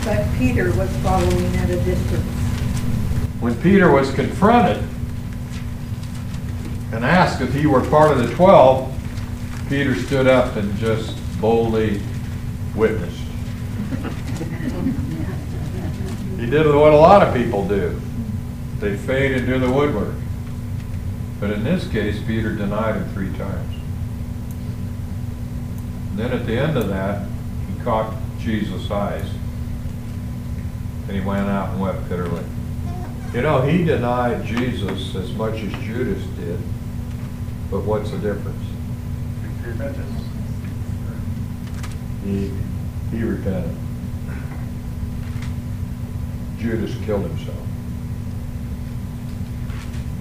[0.04, 2.24] but Peter was following at a distance.
[3.38, 4.82] When Peter was confronted
[6.92, 8.92] and asked if he were part of the twelve,
[9.68, 12.00] Peter stood up and just boldly
[12.74, 13.22] witnessed.
[16.40, 18.00] He did what a lot of people do.
[18.80, 20.14] They fade into the woodwork.
[21.38, 23.75] But in this case, Peter denied him three times.
[26.16, 27.28] Then at the end of that,
[27.68, 29.28] he caught Jesus' eyes.
[31.06, 32.42] And he went out and wept bitterly.
[33.34, 36.58] You know, he denied Jesus as much as Judas did,
[37.70, 38.62] but what's the difference?
[42.24, 42.50] He,
[43.10, 43.76] he repented.
[46.58, 47.58] Judas killed himself.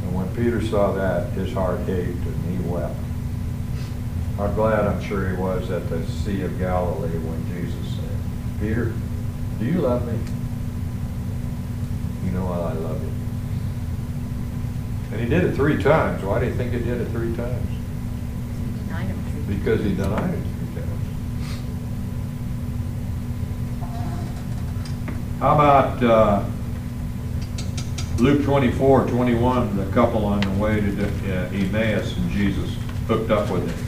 [0.03, 2.99] And when Peter saw that, his heart ached and he wept.
[4.37, 8.93] How glad I'm sure he was at the Sea of Galilee when Jesus said, Peter,
[9.59, 10.19] do you love me?
[12.25, 13.11] You know I love you.
[15.13, 16.21] And he did it three times.
[16.23, 17.69] Why do you think he did it three times?
[19.47, 21.01] Because he denied it three times.
[25.39, 26.43] How about uh,
[28.17, 32.75] Luke 24, 21, the couple on the way to uh, Emmaus and Jesus
[33.07, 33.84] hooked up with him.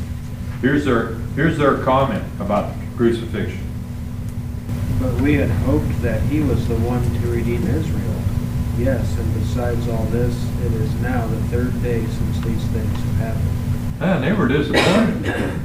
[0.62, 3.64] Here's their, here's their comment about crucifixion.
[5.00, 8.22] But we had hoped that he was the one to redeem Israel.
[8.78, 13.36] Yes, and besides all this, it is now the third day since these things have
[13.36, 14.00] happened.
[14.00, 15.62] Man, they were disappointed.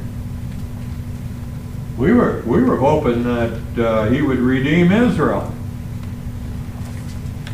[1.98, 5.52] We were, we were hoping that uh, he would redeem Israel.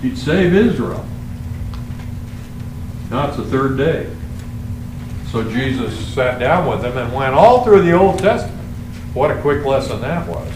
[0.00, 1.04] He'd save Israel.
[3.10, 4.10] Now it's the third day.
[5.38, 8.58] So Jesus sat down with them and went all through the Old Testament.
[9.14, 10.52] What a quick lesson that was.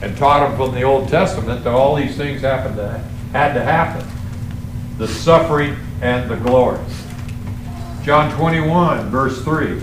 [0.00, 3.60] And taught them from the Old Testament that all these things happened to, had to
[3.64, 4.06] happen.
[4.98, 6.78] The suffering and the glory.
[8.04, 9.80] John 21, verse 3.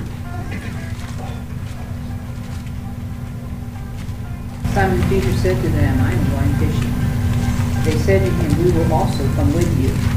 [4.72, 7.84] Simon Peter said to them, I am going fishing.
[7.84, 10.15] They said to him, We will also come with you.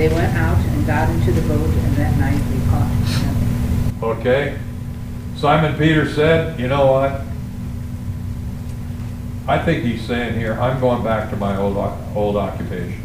[0.00, 4.02] They went out and got into the boat, and that night they caught nothing.
[4.02, 4.58] Okay?
[5.36, 7.20] Simon Peter said, you know what?
[9.46, 11.76] I think he's saying here, I'm going back to my old,
[12.16, 12.98] old occupation.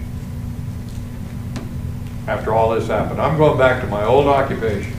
[2.30, 4.94] After all this happened, I'm going back to my old occupation.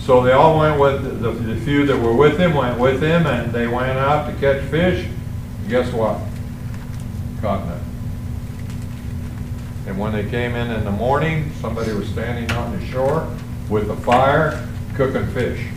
[0.00, 3.28] So they all went with, the, the few that were with him went with him,
[3.28, 5.08] and they went out to catch fish.
[5.68, 6.18] Guess what?
[7.40, 7.83] Caught none.
[9.94, 13.32] And when they came in in the morning, somebody was standing on the shore
[13.70, 15.68] with a fire cooking fish.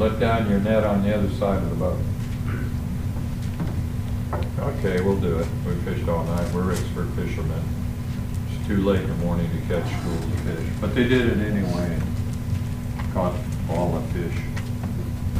[0.00, 1.98] Let down your net on the other side of the boat.
[4.58, 5.46] Okay, we'll do it.
[5.64, 6.52] We fished all night.
[6.52, 7.62] We're expert fishermen.
[8.50, 10.68] It's too late in the morning to catch schools of fish.
[10.80, 13.36] But they did it anyway and caught
[13.70, 14.42] all the fish.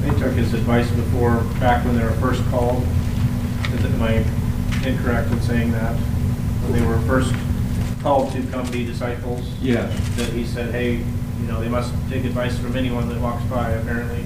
[0.03, 2.85] They took his advice before, back when they were first called.
[2.85, 4.25] Am I
[4.87, 6.12] incorrect in saying that?
[6.63, 7.35] When they were first
[8.03, 9.53] called to come be disciples?
[9.61, 9.93] Yes.
[10.17, 13.71] That he said, hey, you know, they must take advice from anyone that walks by,
[13.71, 14.25] apparently.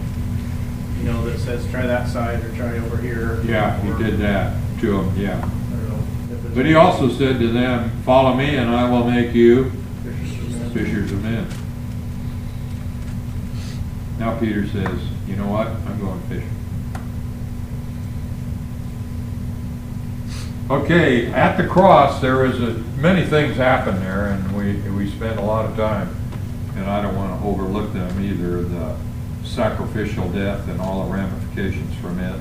[0.99, 3.43] You know, that says, try that side or try over here.
[3.45, 5.41] Yeah, he did that to them, yeah.
[5.41, 6.05] Know.
[6.55, 9.71] But he also said to them, follow me and I will make you
[10.73, 11.47] fishers of men.
[14.19, 16.51] Now Peter says, you know what, I'm going fishing.
[20.69, 25.39] Okay, at the cross, there is a, many things happen there, and we, we spent
[25.39, 26.13] a lot of time,
[26.75, 28.97] and I don't want to overlook them either, the
[29.45, 32.41] sacrificial death and all the ramifications from it,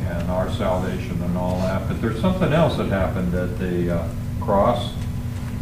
[0.00, 4.08] and our salvation and all that, but there's something else that happened at the uh,
[4.42, 4.92] cross,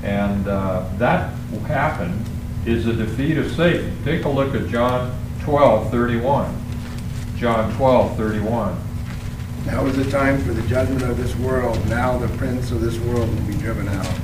[0.03, 1.33] and uh, that
[1.69, 2.27] happened
[2.67, 3.97] is the defeat of Satan.
[4.05, 6.61] Take a look at John 12, 31.
[7.37, 8.81] John 12, 31.
[9.67, 11.85] Now is the time for the judgment of this world.
[11.89, 14.19] Now the prince of this world will be driven out.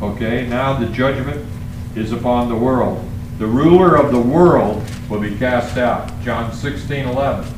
[0.00, 1.46] Okay, now the judgment
[1.94, 3.06] is upon the world.
[3.38, 6.10] The ruler of the world will be cast out.
[6.22, 7.54] John 16, 11.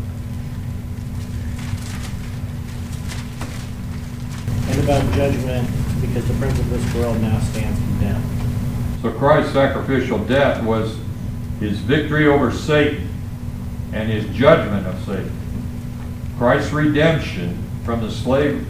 [4.69, 5.69] And about judgment,
[6.01, 8.25] because the prince of this world now stands condemned.
[9.03, 10.99] So Christ's sacrificial death was
[11.61, 13.09] his victory over Satan
[13.93, 15.44] and his judgment of Satan.
[16.39, 18.67] Christ's redemption from the slave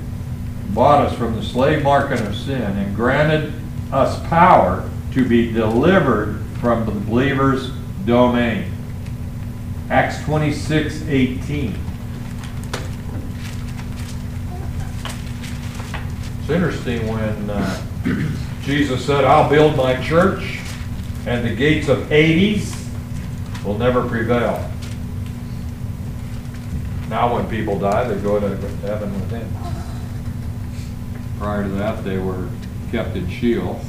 [0.71, 3.53] bought us from the slave market of sin and granted
[3.93, 7.71] us power to be delivered from the believer's
[8.05, 8.73] domain.
[9.89, 11.79] Acts 26, 18.
[16.41, 17.87] It's interesting when uh,
[18.63, 20.59] Jesus said, I'll build my church
[21.27, 22.75] and the gates of Hades
[23.65, 24.71] will never prevail.
[27.15, 29.49] Now when people die, they go to heaven with him.
[31.39, 32.49] Prior to that, they were
[32.91, 33.81] kept in Sheol,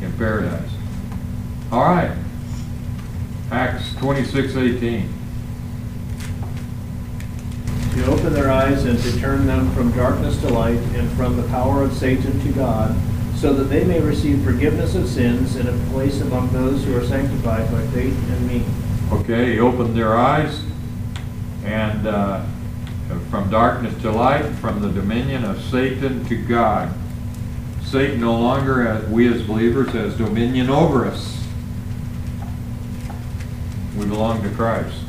[0.00, 0.70] in paradise.
[1.70, 2.16] All right.
[3.50, 5.12] Acts 26, 18.
[7.92, 11.46] To open their eyes and to turn them from darkness to light and from the
[11.48, 12.96] power of Satan to God,
[13.36, 17.04] so that they may receive forgiveness of sins and a place among those who are
[17.04, 18.64] sanctified by faith in me.
[19.12, 20.62] Okay, he opened their eyes
[21.64, 22.44] and uh,
[23.30, 26.92] from darkness to light, from the dominion of Satan to God.
[27.82, 31.46] Satan no longer, as we as believers, has dominion over us.
[33.96, 35.00] We belong to Christ.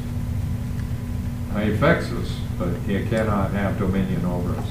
[1.49, 4.67] Now, He affects us, but he cannot have dominion over us.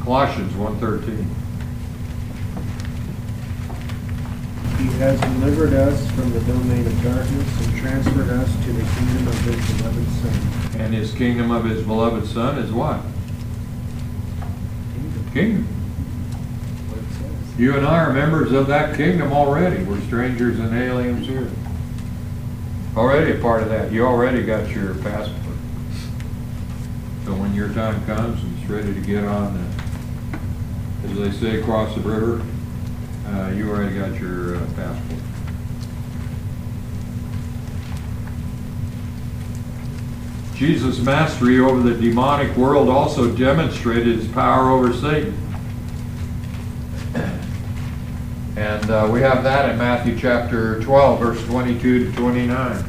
[0.00, 1.26] Colossians 1.13.
[4.84, 9.28] He has delivered us from the domain of darkness and transferred us to the kingdom
[9.28, 10.80] of his beloved Son.
[10.80, 13.00] And his kingdom of his beloved Son is what?
[15.32, 15.64] Kingdom.
[16.90, 17.58] What it.
[17.58, 19.82] You and I are members of that kingdom already.
[19.84, 21.50] We're strangers and aliens here.
[22.94, 23.90] Already a part of that.
[23.90, 25.56] You already got your passport.
[27.24, 31.60] So when your time comes and it's ready to get on, the, as they say,
[31.62, 32.44] across the river,
[33.26, 35.20] uh, you already got your uh, passport.
[40.54, 45.36] Jesus' mastery over the demonic world also demonstrated his power over Satan.
[48.56, 52.84] And uh, we have that in Matthew chapter 12, verse 22 to 29.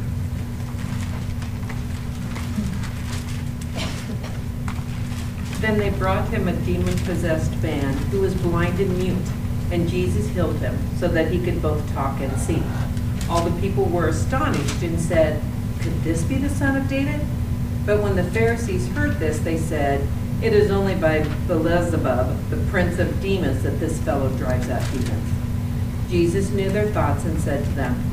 [5.60, 9.18] Then they brought him a demon-possessed man who was blind and mute,
[9.72, 12.62] and Jesus healed him, so that he could both talk and see.
[13.30, 15.42] All the people were astonished and said,
[15.82, 17.22] Could this be the son of David?
[17.86, 20.08] But when the Pharisees heard this, they said,
[20.42, 25.32] It is only by Beelzebub, the prince of demons, that this fellow drives out demons.
[26.10, 28.04] Jesus knew their thoughts and said to them,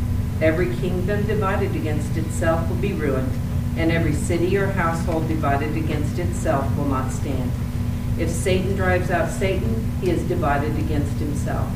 [0.40, 3.32] Every kingdom divided against itself will be ruined,
[3.76, 7.50] and every city or household divided against itself will not stand.
[8.18, 11.70] If Satan drives out Satan, he is divided against himself.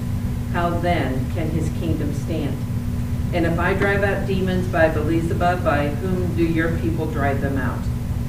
[0.53, 2.57] How then can his kingdom stand?
[3.32, 7.57] And if I drive out demons by Beelzebub, by whom do your people drive them
[7.57, 7.80] out?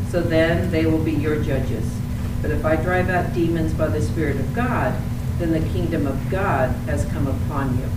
[0.10, 1.90] So then they will be your judges.
[2.42, 4.96] But if I drive out demons by the Spirit of God,
[5.38, 7.90] then the kingdom of God has come upon you.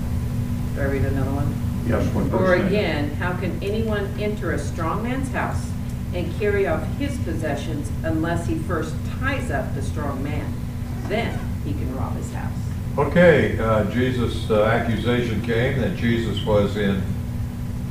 [0.74, 1.54] Do I read another one?
[1.86, 5.69] Yes, what Or again, how can anyone enter a strong man's house
[6.14, 10.52] and carry off his possessions unless he first ties up the strong man?
[11.08, 12.52] Then he can rob his house.
[12.98, 17.02] Okay, uh, Jesus' uh, accusation came that Jesus was in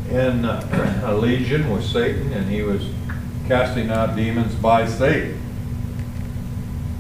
[0.10, 2.84] in uh, a legion with Satan and he was
[3.48, 5.40] casting out demons by Satan.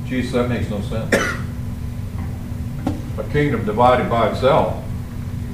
[0.05, 1.13] Jesus, that makes no sense.
[3.17, 4.83] A kingdom divided by itself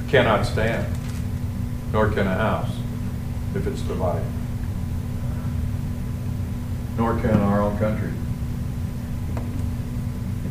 [0.08, 0.86] cannot stand,
[1.92, 2.70] nor can a house
[3.54, 4.35] if it's divided.
[6.96, 8.12] Nor can our own country.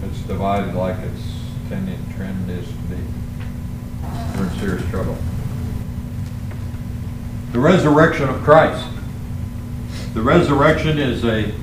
[0.04, 1.22] It's divided like its
[1.70, 2.98] tending trend is to be.
[4.38, 5.18] We're in serious trouble.
[7.52, 8.86] The resurrection of Christ.
[10.14, 11.54] The resurrection is a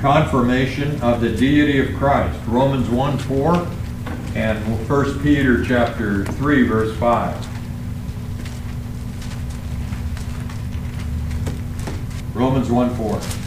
[0.00, 2.38] confirmation of the deity of Christ.
[2.46, 3.68] Romans 1 4
[4.34, 7.46] and 1 Peter chapter 3 verse 5.
[12.34, 13.43] Romans 1 4.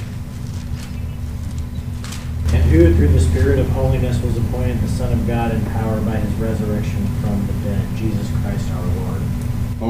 [2.67, 6.17] Who through the Spirit of holiness was appointed the Son of God in power by
[6.17, 9.21] his resurrection from the dead, Jesus Christ our Lord.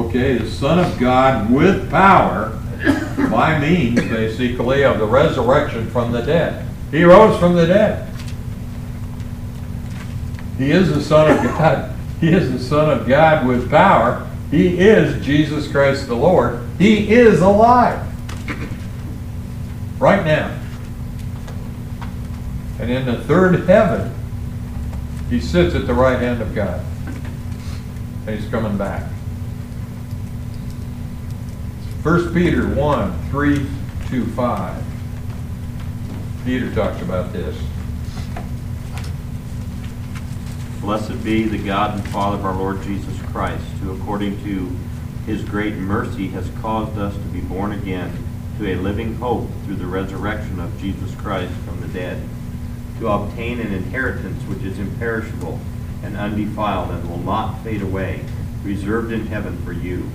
[0.06, 2.56] Okay, the Son of God with power
[3.30, 6.66] by means, basically, of the resurrection from the dead.
[6.92, 8.08] He rose from the dead.
[10.56, 11.96] He is the Son of God.
[12.20, 14.24] He is the Son of God with power.
[14.52, 16.60] He is Jesus Christ the Lord.
[16.78, 18.06] He is alive.
[19.98, 20.56] Right now.
[22.78, 24.14] And in the third heaven,
[25.30, 26.84] he sits at the right hand of God.
[28.26, 29.02] And he's coming back.
[32.02, 33.66] 1 Peter 1, 3
[34.08, 34.84] to 5.
[36.44, 37.60] Peter talks about this.
[40.80, 44.74] Blessed be the God and Father of our Lord Jesus Christ, who according to
[45.26, 48.16] his great mercy has caused us to be born again
[48.58, 52.22] to a living hope through the resurrection of Jesus Christ from the dead,
[52.98, 55.60] to obtain an inheritance which is imperishable
[56.02, 58.24] and undefiled and will not fade away,
[58.64, 60.08] reserved in heaven for you,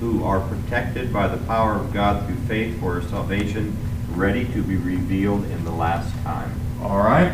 [0.00, 3.76] who are protected by the power of God through faith for salvation,
[4.12, 6.52] ready to be revealed in the last time.
[6.82, 7.32] All right?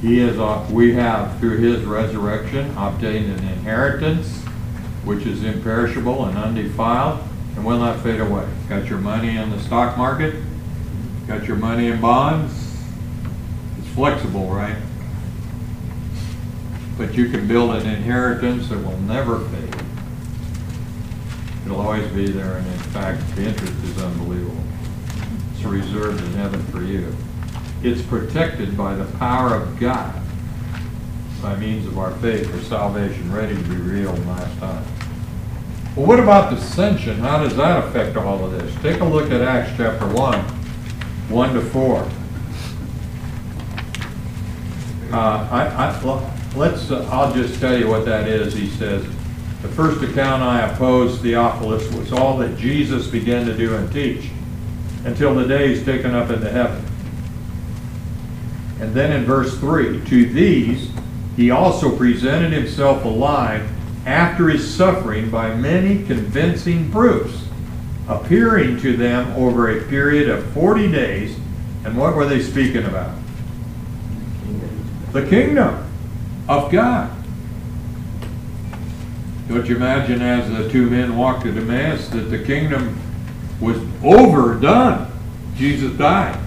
[0.00, 4.42] He is, uh, we have through his resurrection obtained an inheritance
[5.04, 7.20] which is imperishable and undefiled
[7.54, 8.46] and will not fade away.
[8.68, 10.34] Got your money in the stock market?
[11.26, 12.65] Got your money in bonds?
[13.96, 14.76] Flexible, right?
[16.98, 19.74] But you can build an inheritance that will never fade.
[21.64, 24.62] It'll always be there, and in fact, the interest is unbelievable.
[25.54, 27.16] It's reserved in heaven for you.
[27.82, 30.20] It's protected by the power of God
[31.40, 34.84] by means of our faith for salvation, ready to be revealed last time.
[35.96, 37.16] Well, what about dissension?
[37.20, 38.74] How does that affect all of this?
[38.82, 40.38] Take a look at Acts chapter 1,
[41.30, 42.08] 1 to 4.
[45.12, 48.54] Uh, I, I, well, let's, uh, I'll just tell you what that is.
[48.54, 49.04] He says,
[49.62, 54.30] the first account I opposed, Theophilus, was all that Jesus began to do and teach
[55.04, 56.84] until the day he's taken up into heaven.
[58.80, 60.90] And then in verse 3, to these
[61.36, 63.68] he also presented himself alive
[64.06, 67.46] after his suffering by many convincing proofs,
[68.08, 71.36] appearing to them over a period of 40 days.
[71.84, 73.14] And what were they speaking about?
[75.16, 75.82] The kingdom
[76.46, 77.10] of God.
[79.48, 83.00] Don't you imagine as the two men walked to Emmaus that the kingdom
[83.58, 85.10] was overdone?
[85.54, 86.38] Jesus died.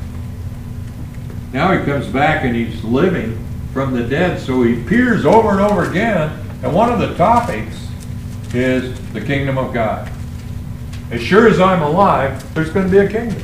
[1.52, 3.44] Now he comes back and he's living
[3.74, 6.30] from the dead, so he appears over and over again.
[6.62, 7.88] And one of the topics
[8.54, 10.12] is the kingdom of God.
[11.10, 13.44] As sure as I'm alive, there's going to be a kingdom.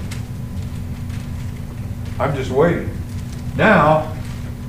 [2.19, 2.95] I'm just waiting.
[3.57, 4.14] Now,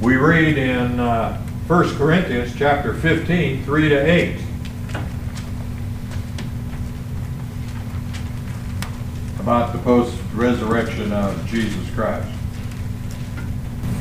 [0.01, 4.41] we read in uh, 1 Corinthians chapter 15, 3 to 8.
[9.41, 12.29] About the post-resurrection of Jesus Christ.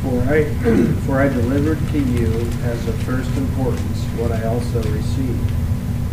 [0.01, 0.43] For I,
[1.05, 2.27] for I delivered to you
[2.63, 5.49] as of first importance what I also received,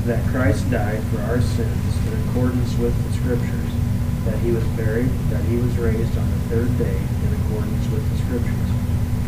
[0.06, 3.72] that Christ died for our sins in accordance with the Scriptures,
[4.26, 8.08] that he was buried, that he was raised on the third day in accordance with
[8.10, 8.81] the Scriptures,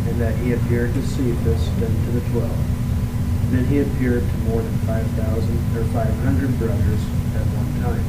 [0.06, 2.58] and that he appeared to Cephas, then to the twelve.
[3.50, 7.00] Then he appeared to more than five thousand or five hundred brothers
[7.36, 8.04] at one time,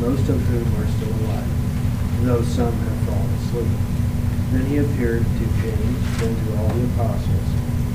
[0.00, 3.96] most of whom are still alive, though some have fallen asleep.
[4.52, 7.48] Then he appeared to James, then to all the apostles.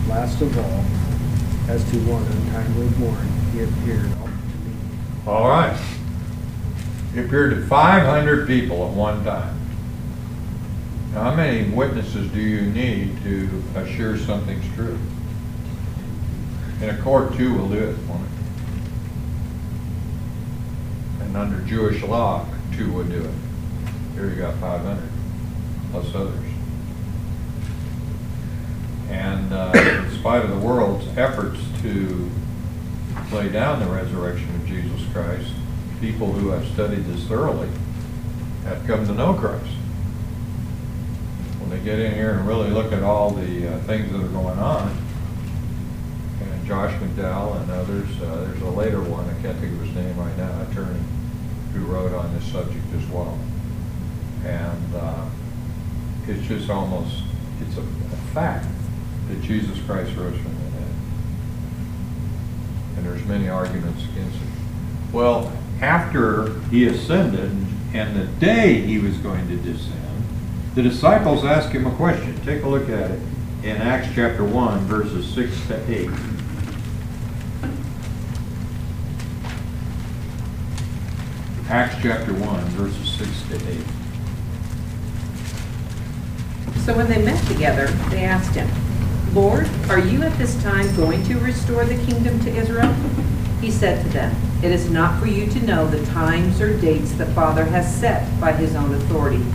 [0.08, 0.84] Last of all,
[1.70, 4.76] as to one untimely born, he appeared to me.
[5.26, 5.80] All right.
[7.14, 9.61] He appeared to 500 people at one time.
[11.14, 14.98] Now, how many witnesses do you need to assure something's true?
[16.82, 18.30] In a court, two will do it, won't it?
[21.26, 22.46] And under Jewish law,
[22.78, 23.34] two would do it.
[24.14, 25.04] Here you got 500,
[25.92, 26.46] plus others.
[29.10, 32.32] And uh, in spite of the world's efforts to
[33.34, 35.52] lay down the resurrection of Jesus Christ,
[36.00, 37.68] people who have studied this thoroughly
[38.64, 39.74] have come to know Christ.
[41.72, 44.60] They get in here and really look at all the uh, things that are going
[44.60, 44.90] on,
[46.42, 49.96] and Josh McDowell and others, uh, there's a later one, I can't think of his
[49.96, 51.00] name right now, attorney,
[51.74, 53.40] who wrote on this subject as well.
[54.44, 55.26] And uh,
[56.28, 57.24] it's just almost,
[57.62, 58.68] it's a, a fact
[59.30, 60.94] that Jesus Christ rose from the dead.
[62.98, 65.14] And there's many arguments against it.
[65.14, 70.01] Well, after he ascended and the day he was going to descend,
[70.76, 72.40] the disciples ask him a question.
[72.46, 73.20] Take a look at it
[73.64, 76.10] in Acts chapter 1, verses 6 to 8.
[81.70, 83.80] Acts chapter 1, verses 6 to 8.
[86.86, 88.70] So when they met together, they asked him,
[89.34, 92.92] Lord, are you at this time going to restore the kingdom to Israel?
[93.62, 97.12] He said to them, It is not for you to know the times or dates
[97.12, 99.46] the Father has set by his own authority,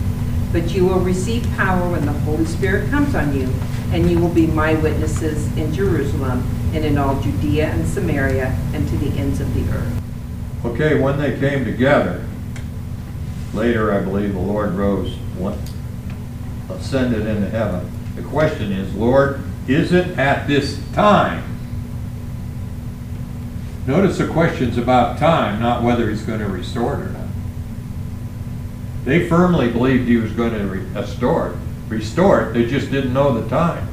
[0.51, 3.49] but you will receive power when the Holy Spirit comes on you,
[3.91, 8.87] and you will be my witnesses in Jerusalem and in all Judea and Samaria and
[8.89, 10.01] to the ends of the earth.
[10.65, 12.25] Okay, when they came together,
[13.53, 15.57] later I believe the Lord rose, what,
[16.69, 17.89] ascended into heaven.
[18.15, 21.43] The question is, Lord, is it at this time?
[23.85, 27.26] Notice the question's about time, not whether he's going to restore it or not.
[29.07, 31.55] They firmly believed he was going to re- restore it,
[31.87, 33.87] restore it, they just didn't know the time.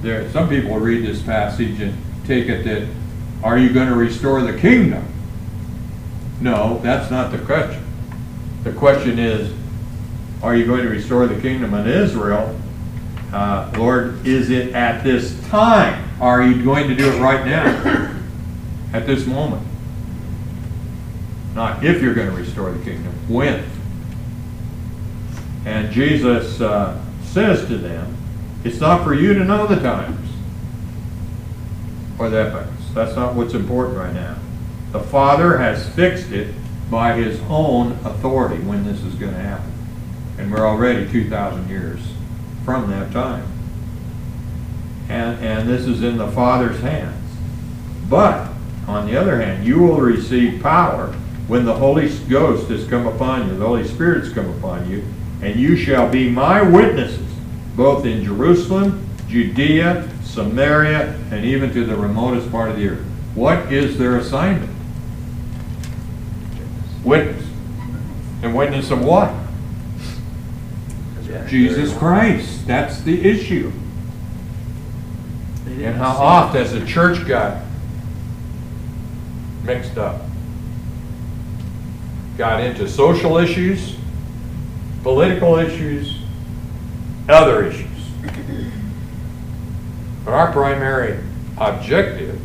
[0.00, 1.94] There, some people read this passage and
[2.24, 2.88] take it that,
[3.42, 5.06] are you going to restore the kingdom?
[6.40, 7.84] No, that's not the question.
[8.64, 9.52] The question is,
[10.42, 12.58] are you going to restore the kingdom in Israel?
[13.34, 16.08] Uh, Lord, is it at this time?
[16.22, 18.16] Are you going to do it right now?
[18.94, 19.65] At this moment?
[21.56, 23.64] Not if you're going to restore the kingdom, when?
[25.64, 28.14] And Jesus uh, says to them,
[28.62, 30.30] it's not for you to know the times
[32.18, 32.92] or the epochs.
[32.92, 34.36] That's not what's important right now.
[34.92, 36.54] The Father has fixed it
[36.90, 39.72] by his own authority when this is going to happen.
[40.36, 42.00] And we're already 2,000 years
[42.66, 43.46] from that time.
[45.08, 47.14] And, and this is in the Father's hands.
[48.10, 48.50] But,
[48.86, 51.16] on the other hand, you will receive power
[51.48, 55.04] when the Holy Ghost has come upon you, the Holy Spirit's come upon you,
[55.42, 57.26] and you shall be my witnesses,
[57.76, 63.04] both in Jerusalem, Judea, Samaria, and even to the remotest part of the earth.
[63.34, 64.70] What is their assignment?
[67.04, 67.46] Witness.
[68.42, 69.32] And witness of what?
[71.48, 72.66] Jesus Christ.
[72.66, 73.72] That's the issue.
[75.66, 77.62] And how oft has the church got
[79.64, 80.22] mixed up?
[82.36, 83.96] Got into social issues,
[85.02, 86.18] political issues,
[87.28, 87.86] other issues.
[90.24, 91.18] But our primary
[91.56, 92.40] objective,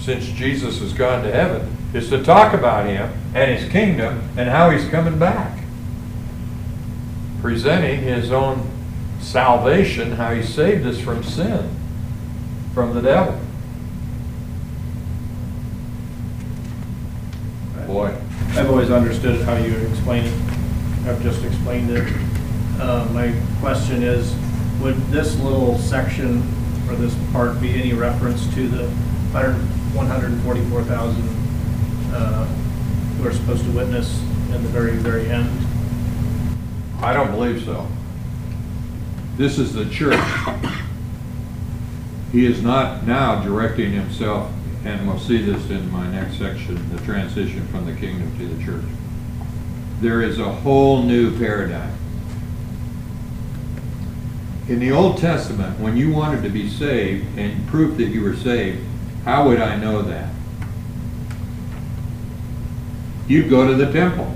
[0.00, 4.48] since Jesus has gone to heaven, is to talk about him and his kingdom and
[4.48, 5.58] how he's coming back.
[7.40, 8.68] Presenting his own
[9.20, 11.74] salvation, how he saved us from sin,
[12.74, 13.38] from the devil.
[17.86, 18.14] Boy,
[18.54, 20.34] I've always understood how you explain it.
[21.08, 22.06] I've just explained it.
[22.78, 24.34] Uh, My question is,
[24.80, 26.42] would this little section
[26.88, 28.88] or this part be any reference to the
[29.32, 31.22] 144,000
[32.14, 34.20] uh, who are supposed to witness
[34.52, 35.48] at the very, very end?
[37.00, 37.88] I don't believe so.
[39.38, 40.20] This is the church.
[42.32, 44.50] He is not now directing himself,
[44.84, 48.64] and we'll see this in my next section, the transition from the kingdom to the
[48.64, 48.84] church.
[50.00, 51.94] There is a whole new paradigm.
[54.68, 58.36] In the Old Testament, when you wanted to be saved and proof that you were
[58.36, 58.84] saved,
[59.24, 60.32] how would I know that?
[63.28, 64.34] You'd go to the temple.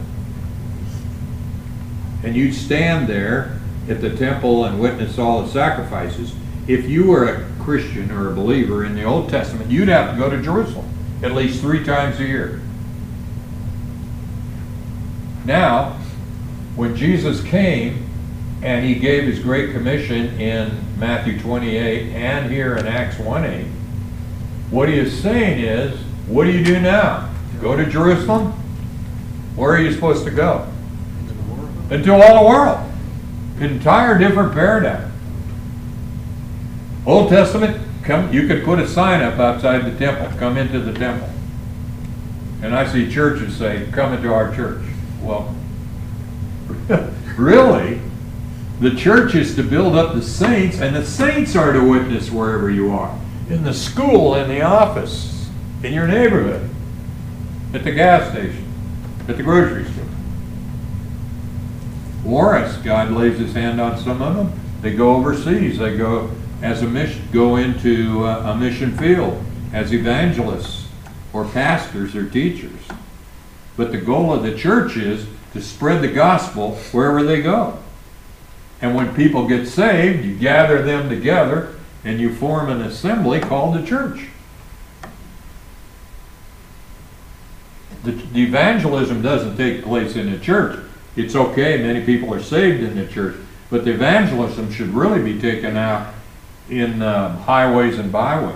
[2.22, 6.34] And you'd stand there at the temple and witness all the sacrifices.
[6.68, 10.16] If you were a Christian or a believer in the Old Testament, you'd have to
[10.18, 10.88] go to Jerusalem
[11.22, 12.60] at least three times a year.
[15.44, 15.92] Now,
[16.74, 18.08] when Jesus came
[18.62, 23.66] and he gave his great commission in Matthew 28 and here in Acts 1 8,
[24.70, 25.96] what he is saying is,
[26.26, 27.32] what do you do now?
[27.60, 28.52] Go to Jerusalem?
[29.54, 30.66] Where are you supposed to go?
[31.90, 32.92] Into all the world.
[33.60, 35.12] Entire different paradigm.
[37.06, 40.92] Old Testament, come, you could put a sign up outside the temple, come into the
[40.92, 41.30] temple.
[42.62, 44.82] And I see churches say, come into our church.
[45.22, 45.54] Well,
[47.36, 48.00] really?
[48.80, 52.70] The church is to build up the saints, and the saints are to witness wherever
[52.70, 53.16] you are.
[53.48, 55.48] In the school, in the office,
[55.84, 56.68] in your neighborhood,
[57.72, 58.64] at the gas station,
[59.28, 60.04] at the grocery store.
[62.26, 65.78] Or as God lays his hand on some of them, they go overseas.
[65.78, 66.30] They go
[66.62, 69.42] as a mission, go into a mission field
[69.72, 70.88] as evangelists
[71.32, 72.80] or pastors or teachers.
[73.76, 77.78] But the goal of the church is to spread the gospel wherever they go.
[78.80, 83.74] And when people get saved, you gather them together and you form an assembly called
[83.74, 84.28] the church.
[88.04, 90.78] The, the evangelism doesn't take place in the church.
[91.16, 93.36] It's okay, many people are saved in the church,
[93.70, 96.14] but the evangelism should really be taken out
[96.68, 98.54] in uh, highways and byways.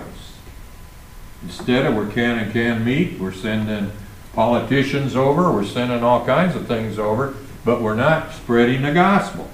[1.43, 3.91] Instead of we're can and can meet, we're sending
[4.33, 7.35] politicians over, we're sending all kinds of things over,
[7.65, 9.49] but we're not spreading the gospel.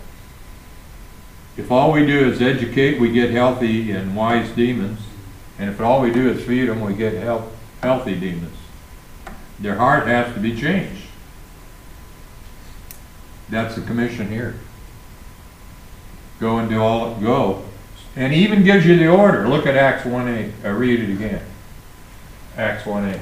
[1.56, 5.00] If all we do is educate, we get healthy and wise demons.
[5.58, 7.52] And if all we do is feed them, we get health,
[7.82, 8.56] healthy demons.
[9.60, 11.06] Their heart has to be changed.
[13.50, 14.56] That's the commission here.
[16.40, 17.66] Go and do all, go.
[18.18, 19.48] And he even gives you the order.
[19.48, 21.44] Look at Acts one eight, uh, read it again.
[22.58, 23.22] Acts one eight.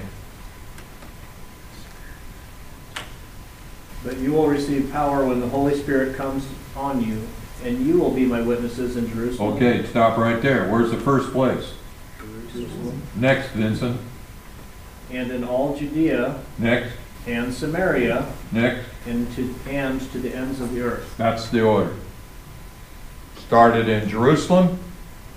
[4.06, 7.28] But you will receive power when the Holy Spirit comes on you,
[7.64, 9.56] and you will be my witnesses in Jerusalem.
[9.56, 10.70] Okay, stop right there.
[10.70, 11.74] Where's the first place?
[12.54, 14.00] Jerusalem, Next, Vincent.
[15.12, 16.94] And in all Judea Next,
[17.28, 18.88] and Samaria, next.
[19.06, 21.16] and to, and to the ends of the earth.
[21.18, 21.94] That's the order.
[23.38, 24.80] Started in Jerusalem,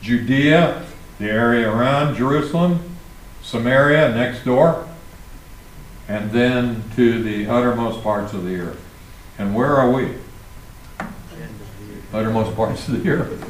[0.00, 0.84] Judea,
[1.18, 2.96] the area around Jerusalem,
[3.42, 4.86] Samaria next door,
[6.08, 8.82] and then to the uttermost parts of the earth.
[9.38, 10.14] And where are we?
[12.12, 13.44] Uttermost parts of the earth.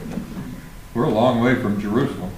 [0.95, 2.33] We're a long way from Jerusalem.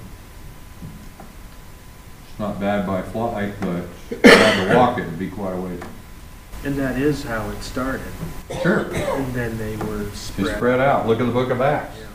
[2.28, 3.84] It's not bad by flight, but
[4.22, 5.80] to walk it would be quite a ways.
[6.62, 8.12] And that is how it started.
[8.62, 8.92] Sure.
[8.92, 10.56] And then they were spread.
[10.56, 11.06] spread out.
[11.06, 11.98] Look at the book of Acts.
[11.98, 12.06] Yeah.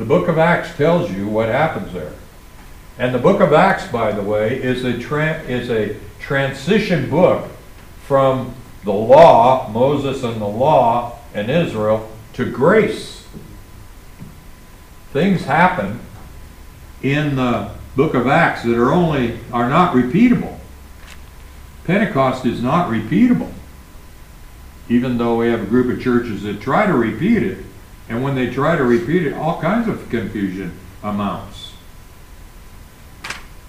[0.00, 2.14] The book of Acts tells you what happens there.
[2.96, 4.96] And the book of Acts, by the way, is a
[5.46, 7.50] is a transition book
[8.06, 13.26] from the law, Moses and the law and Israel, to grace.
[15.12, 16.00] Things happen
[17.02, 20.58] in the book of Acts that are only are not repeatable.
[21.84, 23.52] Pentecost is not repeatable.
[24.88, 27.66] Even though we have a group of churches that try to repeat it,
[28.10, 31.72] and when they try to repeat it, all kinds of confusion amounts.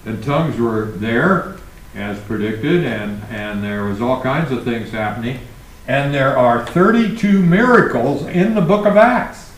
[0.04, 1.58] And tongues were there,
[1.94, 5.38] as predicted, and, and there was all kinds of things happening.
[5.86, 9.52] And there are 32 miracles in the book of Acts.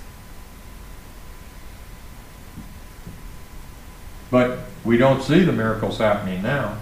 [4.31, 6.77] But we don't see the miracles happening now.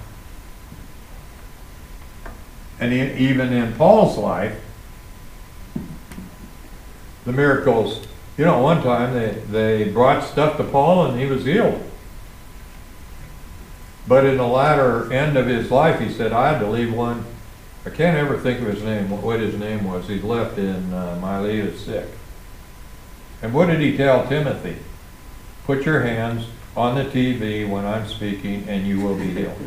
[2.80, 4.60] And even in Paul's life,
[7.24, 8.06] the miracles,
[8.36, 11.82] you know, one time they, they brought stuff to Paul and he was healed.
[14.08, 17.24] But in the latter end of his life, he said, I had to leave one.
[17.86, 20.08] I can't ever think of his name, what his name was.
[20.08, 22.08] He left in uh, Miletus sick.
[23.42, 24.76] And what did he tell Timothy?
[25.64, 26.46] Put your hands
[26.76, 29.58] on the TV when I'm speaking and you will be healed.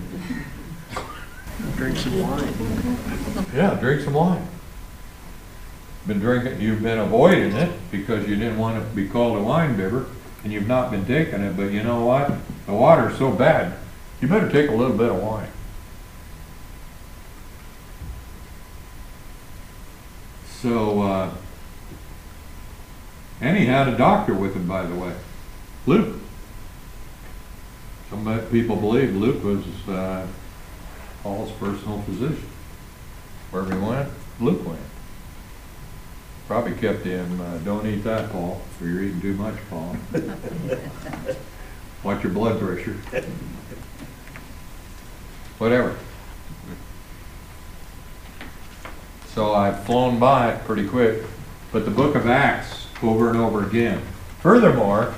[1.76, 3.48] Drink some wine.
[3.54, 4.46] Yeah, drink some wine.
[6.08, 9.76] Been drinking, you've been avoiding it because you didn't want to be called a wine
[9.76, 10.06] bibber,
[10.44, 12.32] and you've not been taking it, but you know what?
[12.68, 13.74] The water's so bad,
[14.22, 15.50] you better take a little bit of wine.
[20.62, 21.34] So, uh,
[23.42, 25.14] and he had a doctor with him, by the way,
[25.88, 26.22] Luke.
[28.12, 30.28] Some people believe Luke was, uh,
[31.24, 32.48] Paul's personal physician.
[33.50, 34.80] Wherever he went, Luke went.
[36.48, 39.96] Probably kept him, uh, don't eat that, Paul, or you're eating too much, Paul.
[42.04, 42.96] Watch your blood pressure.
[45.58, 45.98] Whatever.
[49.34, 51.24] So I've flown by it pretty quick,
[51.72, 54.02] but the book of Acts, over and over again.
[54.40, 55.16] Furthermore,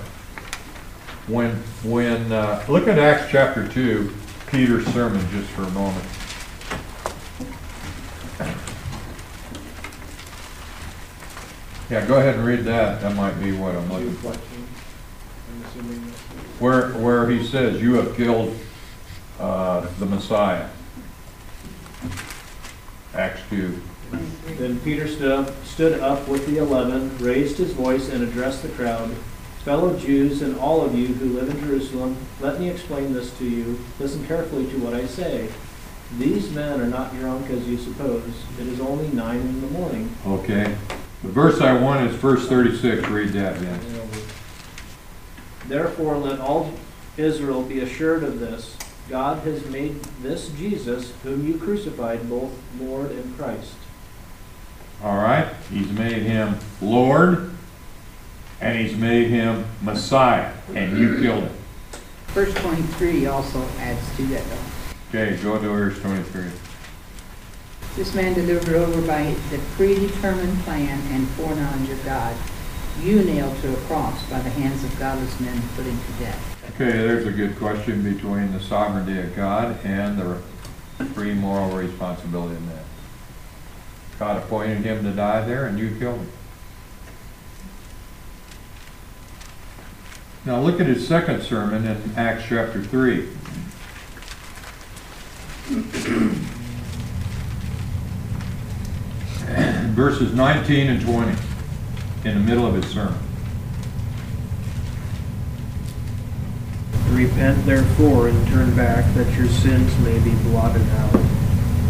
[1.28, 1.52] when,
[1.84, 4.14] when, uh, look at Acts chapter two,
[4.48, 6.06] Peter's sermon just for a moment.
[11.90, 13.02] Yeah, go ahead and read that.
[13.02, 14.34] That might be what I'm looking for.
[14.34, 16.00] I'm assuming
[16.60, 18.58] Where, where he says, you have killed,
[19.40, 20.68] uh, the Messiah.
[23.14, 23.82] Acts two.
[24.58, 28.70] Then Peter stood up, stood up with the eleven, raised his voice, and addressed the
[28.70, 29.16] crowd.
[29.64, 33.46] Fellow Jews and all of you who live in Jerusalem, let me explain this to
[33.46, 33.80] you.
[34.00, 35.50] Listen carefully to what I say.
[36.18, 38.32] These men are not drunk as you suppose.
[38.60, 40.16] It is only nine in the morning.
[40.26, 40.76] Okay.
[41.24, 43.08] The verse I want is verse thirty-six.
[43.08, 43.80] Read that, Ben.
[45.68, 46.72] Therefore, let all
[47.18, 48.78] Israel be assured of this.
[49.10, 53.74] God has made this Jesus, whom you crucified, both Lord and Christ.
[55.04, 55.48] All right?
[55.72, 57.52] He's made him Lord,
[58.62, 61.54] and he's made him Messiah, and you killed him.
[62.28, 65.20] Verse twenty-three also adds to that though.
[65.20, 66.52] Okay, go to verse twenty-three.
[67.98, 72.38] This man delivered over by the predetermined plan and foreknowledge of God,
[73.02, 76.76] you nailed to a cross by the hands of godless men putting to death.
[76.76, 82.54] Okay, there's a good question between the sovereignty of God and the free moral responsibility
[82.54, 82.84] of man.
[84.20, 86.32] God appointed him to die there, and you killed him.
[90.46, 93.28] Now look at his second sermon in Acts chapter three.
[99.98, 101.32] verses 19 and 20
[102.26, 103.18] in the middle of his sermon.
[107.10, 111.12] Repent therefore and turn back that your sins may be blotted out,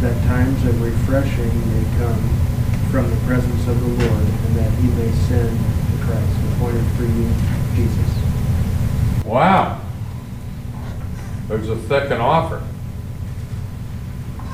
[0.02, 2.48] that times of refreshing may come
[2.92, 7.04] from the presence of the Lord, and that he may send the Christ appointed for
[7.04, 7.30] you,
[7.76, 9.26] Jesus.
[9.26, 9.82] Wow.
[11.48, 12.62] There's was a thick an offer.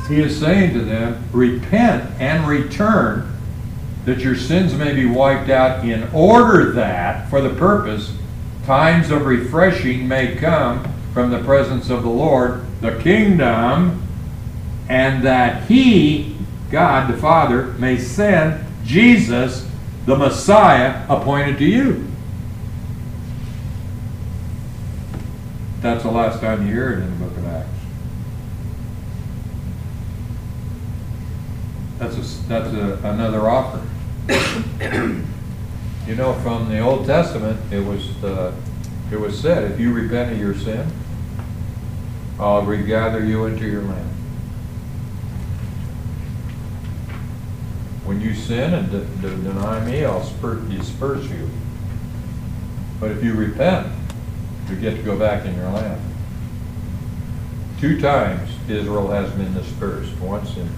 [0.07, 3.29] He is saying to them, repent and return
[4.05, 8.13] that your sins may be wiped out in order that, for the purpose,
[8.65, 10.83] times of refreshing may come
[11.13, 14.01] from the presence of the Lord, the kingdom,
[14.89, 16.35] and that he,
[16.69, 19.65] God the Father, may send Jesus,
[20.05, 22.05] the Messiah, appointed to you.
[25.79, 27.82] That's the last time you hear it in the book of Acts.
[32.03, 33.81] That's a, that's a, another offer.
[36.05, 38.53] You know, from the Old Testament, it was, uh,
[39.09, 40.85] it was said, if you repent of your sin,
[42.37, 44.09] I'll regather you into your land.
[48.03, 51.49] When you sin and de- de- deny me, I'll spur- disperse you.
[52.99, 53.87] But if you repent,
[54.69, 56.01] you get to go back in your land.
[57.79, 60.69] Two times Israel has been dispersed, once in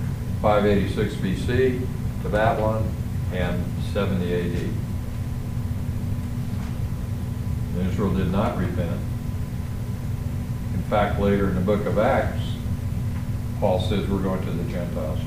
[0.46, 1.88] 586 BC
[2.22, 2.88] to Babylon
[3.34, 4.70] and 70 AD.
[7.88, 9.02] Israel did not repent.
[10.76, 12.44] In fact, later in the book of Acts,
[13.60, 15.18] Paul says we're going to the Gentiles.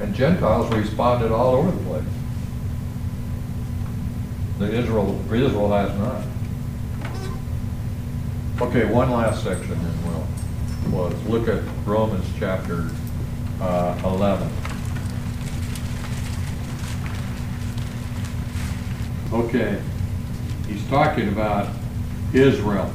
[0.00, 2.04] And Gentiles responded all over the place.
[4.60, 6.22] The Israel, Israel has not.
[8.68, 10.24] Okay, one last section and we'll,
[10.92, 12.90] let's look at Romans chapter
[13.60, 14.50] uh, 11.
[19.32, 19.80] Okay,
[20.68, 21.68] he's talking about
[22.32, 22.92] Israel.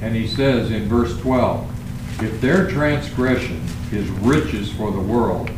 [0.00, 5.50] And he says in verse 12, if their transgression is riches for the world,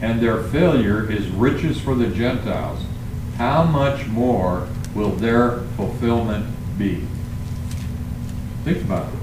[0.00, 2.82] and their failure is riches for the Gentiles,
[3.36, 6.46] how much more will their fulfillment
[6.78, 7.04] be?
[8.64, 9.19] Think about this.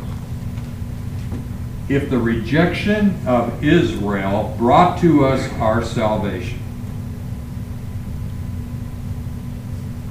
[1.89, 6.59] If the rejection of Israel brought to us our salvation,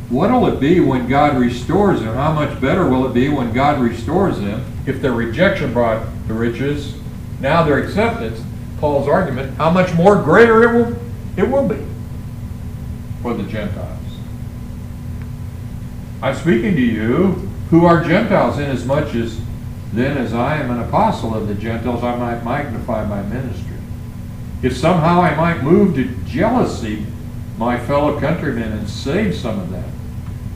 [0.09, 2.15] what'll it be when God restores them?
[2.15, 6.35] How much better will it be when God restores them if their rejection brought the
[6.35, 6.95] riches,
[7.41, 8.43] now their acceptance,
[8.79, 10.97] Paul's argument, how much more greater it will
[11.37, 11.85] it will be
[13.21, 13.99] for the Gentiles.
[16.23, 19.39] I'm speaking to you who are Gentiles, inasmuch as
[19.97, 23.77] then as I am an apostle of the Gentiles, I might magnify my ministry.
[24.63, 27.07] If somehow I might move to jealousy
[27.59, 29.91] my fellow countrymen and save some of them.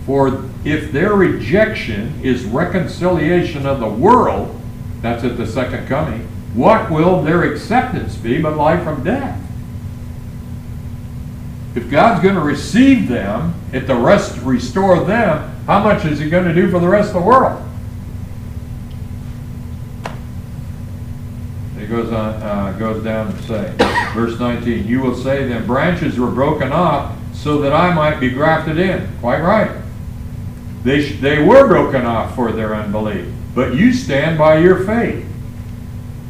[0.07, 4.61] For if their rejection is reconciliation of the world,
[5.01, 9.41] that's at the second coming, what will their acceptance be but life from death?
[11.74, 16.28] If God's going to receive them, at the rest restore them, how much is He
[16.28, 17.62] going to do for the rest of the world?
[21.91, 23.74] Goes on, uh, goes down to say,
[24.14, 28.30] verse 19, you will say then branches were broken off so that I might be
[28.30, 29.09] grafted in.
[29.18, 29.70] Quite right.
[30.84, 35.26] They, they were broken off for their unbelief, but you stand by your faith.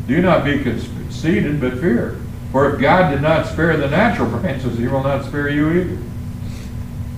[0.08, 2.16] Do not be conceited, but fear.
[2.50, 5.98] For if God did not spare the natural branches, he will not spare you either.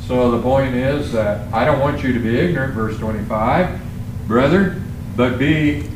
[0.07, 3.81] So the point is that I don't want you to be ignorant, verse 25,
[4.27, 4.83] brother,
[5.17, 5.89] but be,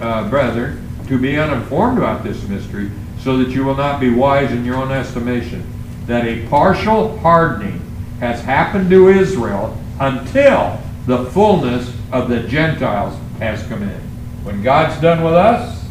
[0.00, 0.79] uh, brother,
[1.10, 2.88] to be uninformed about this mystery,
[3.18, 5.66] so that you will not be wise in your own estimation,
[6.06, 7.82] that a partial hardening
[8.20, 14.00] has happened to Israel until the fullness of the Gentiles has come in.
[14.44, 15.84] When God's done with us,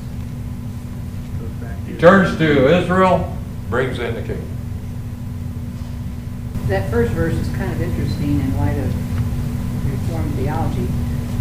[1.85, 3.37] he turns to Israel,
[3.69, 4.47] brings in the kingdom.
[6.67, 10.87] That first verse is kind of interesting in light of Reformed theology.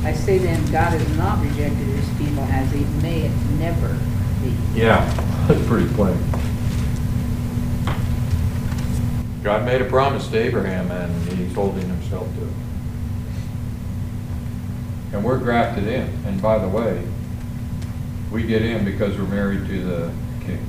[0.08, 3.88] I say then, God has not rejected his people as he may it never
[4.42, 4.56] be.
[4.74, 5.04] Yeah,
[5.46, 6.16] that's pretty plain.
[9.42, 12.52] God made a promise to Abraham and he's holding himself to it.
[15.12, 16.08] And we're grafted in.
[16.24, 17.06] And by the way,
[18.32, 20.64] we get in because we're married to the king.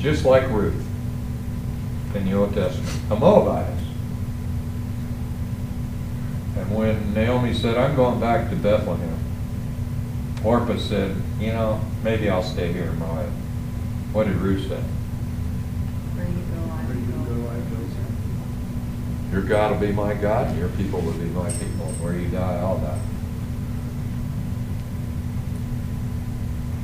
[0.00, 0.84] Just like Ruth
[2.16, 3.87] in the Old Testament, a Moabitess.
[6.68, 9.18] And when Naomi said, I'm going back to Bethlehem,
[10.44, 13.30] Orpah said, you know, maybe I'll stay here in Moab.
[14.12, 14.80] What did Ruth say?
[16.14, 20.58] Where you go, I Where you will go, Your God will be my God, and
[20.58, 21.86] your people will be my people.
[22.00, 23.00] Where you die, I'll die.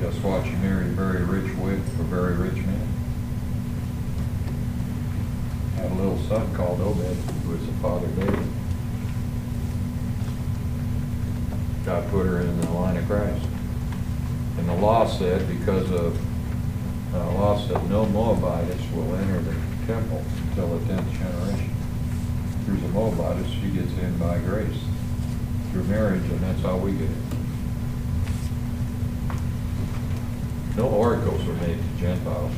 [0.00, 2.88] Just watch you marry a very rich wife, a very rich man.
[5.76, 8.53] Had a little son called Obed, who was the father of David.
[11.84, 13.46] God put her in the line of Christ.
[14.56, 16.18] And the law said, because of,
[17.14, 19.54] uh, law said, no Moabites will enter the
[19.86, 21.74] temple until the tenth generation.
[22.64, 24.78] Here's a Moabitess, she gets in by grace
[25.72, 27.16] through marriage, and that's how we get it.
[30.78, 32.52] No oracles are made to Gentiles,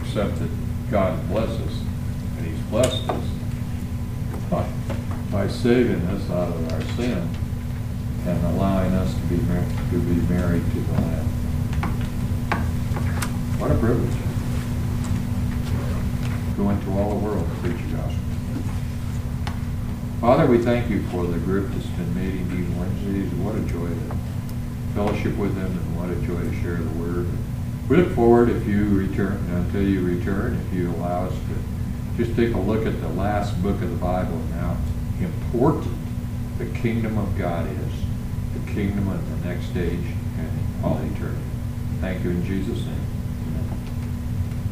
[0.00, 0.50] except that
[0.88, 1.80] God blesses,
[2.38, 3.24] and He's blessed us
[4.48, 4.70] by,
[5.32, 7.28] by saving us out of our sin
[8.26, 11.26] and allowing us to be, to be married to the Lamb.
[13.58, 14.16] What a privilege.
[16.56, 18.20] Go into all the world and preach the gospel.
[20.20, 23.32] Father, we thank you for the group that's been meeting these Wednesdays.
[23.38, 24.16] What a joy to
[24.94, 27.26] fellowship with them and what a joy to share the word.
[27.88, 32.36] We look forward if you return, until you return, if you allow us to just
[32.36, 34.76] take a look at the last book of the Bible and how
[35.18, 35.96] important
[36.58, 37.99] the kingdom of God is,
[38.74, 41.42] kingdom of the next age and all eternity.
[42.00, 43.09] Thank you in Jesus' name.